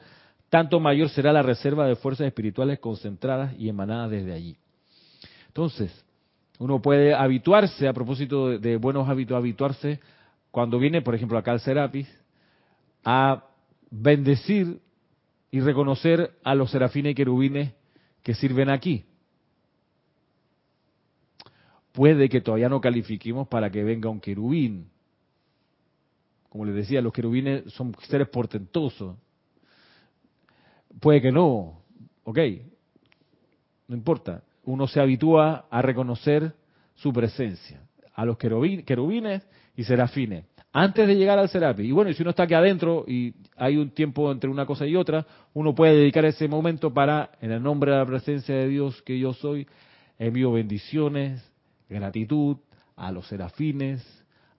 [0.50, 4.58] tanto mayor será la reserva de fuerzas espirituales concentradas y emanadas desde allí.
[5.46, 6.04] Entonces,
[6.58, 10.00] uno puede habituarse, a propósito de, buenos hábitos, habituarse
[10.50, 12.08] cuando viene, por ejemplo, acá al Serapis,
[13.06, 13.44] a
[13.92, 14.80] bendecir
[15.52, 17.72] y reconocer a los serafines y querubines
[18.24, 19.06] que sirven aquí.
[21.92, 24.90] Puede que todavía no califiquemos para que venga un querubín.
[26.50, 29.16] Como les decía, los querubines son seres portentosos.
[31.00, 31.82] Puede que no,
[32.24, 32.40] ok,
[33.88, 34.44] no importa.
[34.66, 36.54] Uno se habitúa a reconocer
[36.96, 37.82] su presencia,
[38.14, 41.84] a los querubines y serafines, antes de llegar al serapi.
[41.84, 44.96] Y bueno, si uno está aquí adentro y hay un tiempo entre una cosa y
[44.96, 49.02] otra, uno puede dedicar ese momento para, en el nombre de la presencia de Dios
[49.02, 49.68] que yo soy,
[50.20, 51.51] envío bendiciones,
[51.92, 52.58] gratitud
[52.96, 54.04] a los serafines,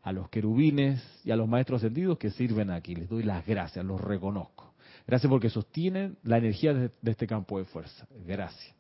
[0.03, 2.95] a los querubines y a los maestros ascendidos que sirven aquí.
[2.95, 4.73] Les doy las gracias, los reconozco.
[5.07, 8.07] Gracias porque sostienen la energía de, este campo de fuerza.
[8.27, 8.75] Gracias.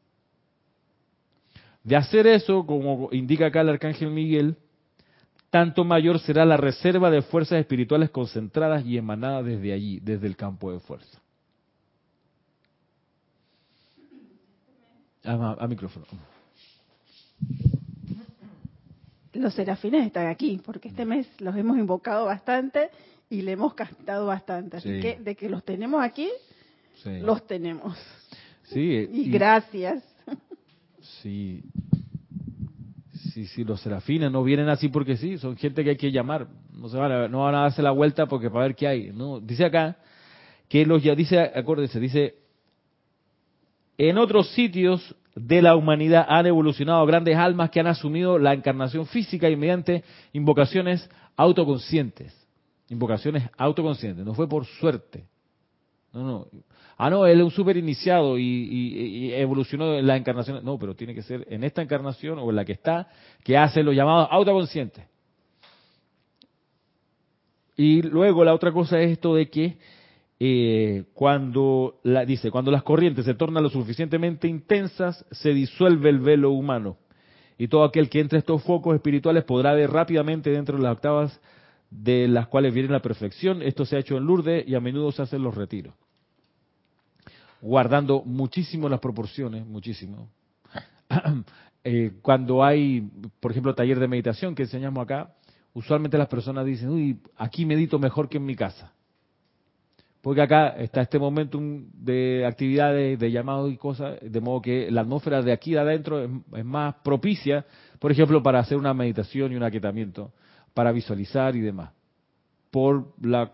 [1.83, 4.57] De hacer eso, como indica acá el arcángel Miguel,
[5.51, 10.37] tanto mayor será la reserva de fuerzas espirituales concentradas y emanadas desde allí, desde el
[10.37, 11.19] campo de fuerza.
[15.25, 16.07] A, micrófono.
[19.35, 22.91] Los serafines están aquí, porque este mes los hemos invocado bastante
[23.31, 24.77] y le hemos cantado bastante.
[24.77, 26.29] Así que de que los tenemos aquí,
[27.05, 27.97] los tenemos.
[28.65, 28.81] Sí,
[29.13, 30.05] y, y gracias.
[31.23, 31.63] Sí,
[33.33, 36.49] sí, sí, los serafines no vienen así porque sí, son gente que hay que llamar.
[36.73, 39.13] No, se van a, no van a darse la vuelta porque para ver qué hay.
[39.13, 39.97] No, dice acá
[40.69, 42.35] que los ya dice, acuérdense, dice
[43.99, 49.07] en otros sitios de la humanidad han evolucionado grandes almas que han asumido la encarnación
[49.07, 52.37] física y mediante invocaciones autoconscientes.
[52.89, 54.25] Invocaciones autoconscientes.
[54.25, 55.25] No fue por suerte.
[56.13, 56.47] No, no.
[56.99, 60.63] Ah, no, él es un súper iniciado y, evolucionó en la encarnación.
[60.65, 63.09] No, pero tiene que ser en esta encarnación o en la que está,
[63.43, 65.05] que hace los llamados autoconscientes.
[67.77, 69.79] Y luego la otra cosa es esto de que
[70.45, 76.51] eh, cuando dice cuando las corrientes se tornan lo suficientemente intensas se disuelve el velo
[76.51, 76.97] humano
[77.59, 81.41] y todo aquel que entre estos focos espirituales podrá ver rápidamente dentro de las octavas
[81.91, 83.63] de las cuales viene la perfección.
[83.63, 85.95] Esto se ha hecho en Lourdes y a menudo se hacen los retiros
[87.63, 90.29] guardando muchísimo las proporciones, muchísimo.
[91.85, 95.35] Eh, cuando hay, por ejemplo, taller de meditación que enseñamos acá,
[95.75, 98.93] usualmente las personas dicen, uy, aquí medito mejor que en mi casa.
[100.23, 105.01] Porque acá está este momento de actividades, de llamados y cosas, de modo que la
[105.01, 107.67] atmósfera de aquí de adentro es, más propicia,
[107.99, 110.33] por ejemplo, para hacer una meditación y un aquietamiento,
[110.75, 111.91] para visualizar y demás.
[112.71, 113.53] Por la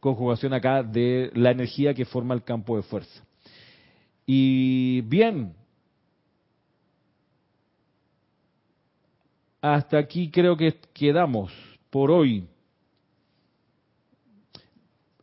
[0.00, 3.22] conjugación acá de la energía que forma el campo de fuerza.
[4.24, 5.54] Y bien,
[9.60, 11.52] hasta aquí creo que quedamos
[11.90, 12.48] por hoy.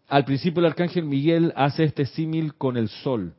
[0.10, 3.36] Al principio el arcángel Miguel hace este símil con el sol.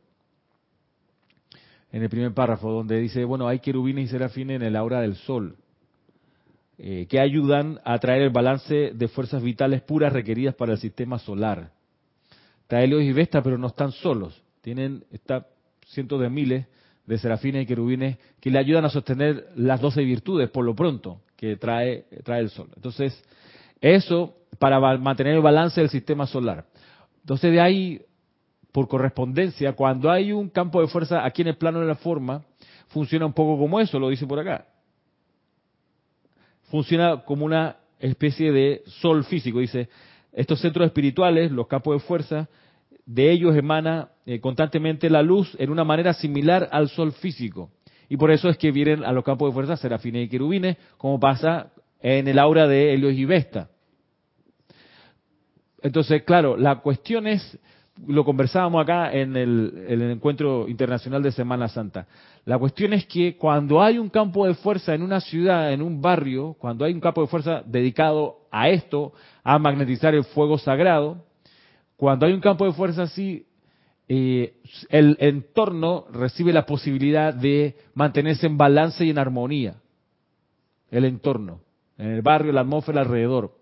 [1.91, 5.15] En el primer párrafo, donde dice, bueno, hay querubines y serafines en el aura del
[5.15, 5.57] sol.
[6.77, 11.19] Eh, que ayudan a traer el balance de fuerzas vitales puras requeridas para el sistema
[11.19, 11.73] solar.
[12.61, 14.41] Está Helios y Vesta, pero no están solos.
[14.61, 15.47] Tienen está,
[15.87, 16.65] cientos de miles
[17.05, 21.19] de serafines y querubines que le ayudan a sostener las doce virtudes, por lo pronto,
[21.35, 22.69] que trae, trae el sol.
[22.77, 23.21] Entonces,
[23.81, 26.67] eso para mantener el balance del sistema solar.
[27.19, 28.01] Entonces, de ahí,
[28.71, 32.43] por correspondencia, cuando hay un campo de fuerza aquí en el plano de la forma,
[32.87, 34.67] funciona un poco como eso, lo dice por acá
[36.71, 39.59] funciona como una especie de sol físico.
[39.59, 39.89] Dice,
[40.31, 42.47] estos centros espirituales, los campos de fuerza,
[43.05, 47.69] de ellos emana eh, constantemente la luz en una manera similar al sol físico.
[48.07, 51.19] Y por eso es que vienen a los campos de fuerza serafines y querubines, como
[51.19, 53.69] pasa en el aura de Helios y Vesta.
[55.81, 57.57] Entonces, claro, la cuestión es,
[58.07, 62.07] lo conversábamos acá en el, en el encuentro internacional de Semana Santa.
[62.45, 66.01] La cuestión es que cuando hay un campo de fuerza en una ciudad, en un
[66.01, 69.13] barrio, cuando hay un campo de fuerza dedicado a esto,
[69.43, 71.23] a magnetizar el fuego sagrado,
[71.97, 73.45] cuando hay un campo de fuerza así,
[74.07, 74.55] eh,
[74.89, 79.75] el entorno recibe la posibilidad de mantenerse en balance y en armonía.
[80.89, 81.61] El entorno,
[81.97, 83.53] en el barrio, la atmósfera alrededor.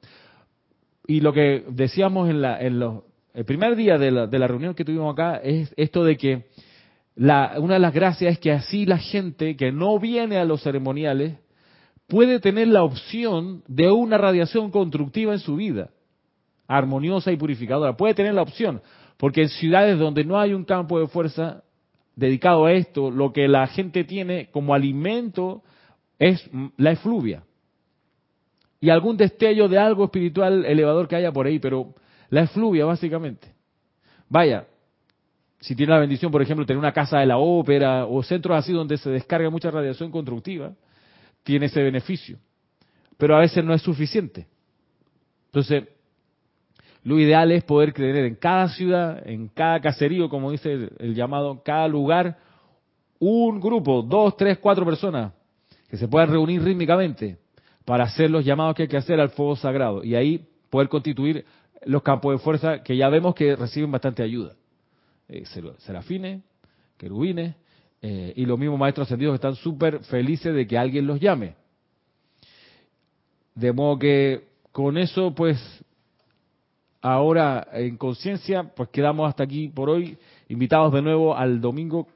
[1.10, 3.01] Y lo que decíamos en, la, en los,
[3.34, 6.45] el primer día de la, de la reunión que tuvimos acá es esto de que
[7.16, 11.34] una de las gracias es que así la gente que no viene a los ceremoniales
[12.07, 15.89] puede tener la opción de una radiación constructiva en su vida,
[16.68, 17.97] armoniosa y purificadora.
[17.97, 18.80] Puede tener la opción,
[19.18, 21.64] porque en ciudades donde no hay un campo de fuerza
[22.16, 25.64] dedicado a esto, lo que la gente tiene como alimento
[26.20, 26.47] es
[26.78, 27.41] la efluvia.
[28.82, 31.93] Y algún destello de algo espiritual elevador que haya por ahí, pero
[32.30, 33.53] la efluvia básicamente.
[34.30, 34.65] Vaya,
[35.59, 38.71] si tiene la bendición, por ejemplo, tener una casa de la ópera o centros así
[38.71, 40.73] donde se descarga mucha radiación constructiva,
[41.43, 42.38] tiene ese beneficio.
[43.17, 44.47] Pero a veces no es suficiente.
[45.47, 45.84] Entonces,
[47.03, 51.61] lo ideal es poder tener en cada ciudad, en cada caserío, como dice el, llamado,
[51.63, 52.38] cada lugar,
[53.19, 55.34] un grupo, dos, tres, cuatro personas
[55.89, 57.38] que se puedan reunir rítmicamente
[57.89, 61.43] para hacer los llamados que hay que hacer al fuego sagrado y ahí poder constituir
[61.85, 64.53] los campos de fuerza que ya vemos que reciben bastante ayuda.
[65.27, 65.43] Eh,
[65.79, 66.43] serafines,
[66.97, 67.55] querubines
[68.03, 71.55] eh, y los mismos maestros ascendidos están súper felices de que alguien los llame.
[73.55, 75.57] De modo que con eso, pues,
[77.01, 80.15] ahora en conciencia, pues quedamos hasta aquí por hoy.
[80.47, 82.07] Invitados de nuevo al domingo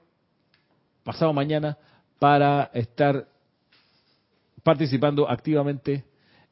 [1.04, 1.80] pasado mañana
[2.20, 3.33] para estar
[4.64, 6.06] participando activamente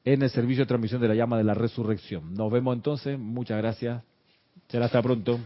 [0.04, 2.34] en el servicio de transmisión de la llama de la resurrección.
[2.34, 3.18] Nos vemos entonces.
[3.18, 4.04] Muchas gracias.
[4.68, 5.40] Será hasta pronto.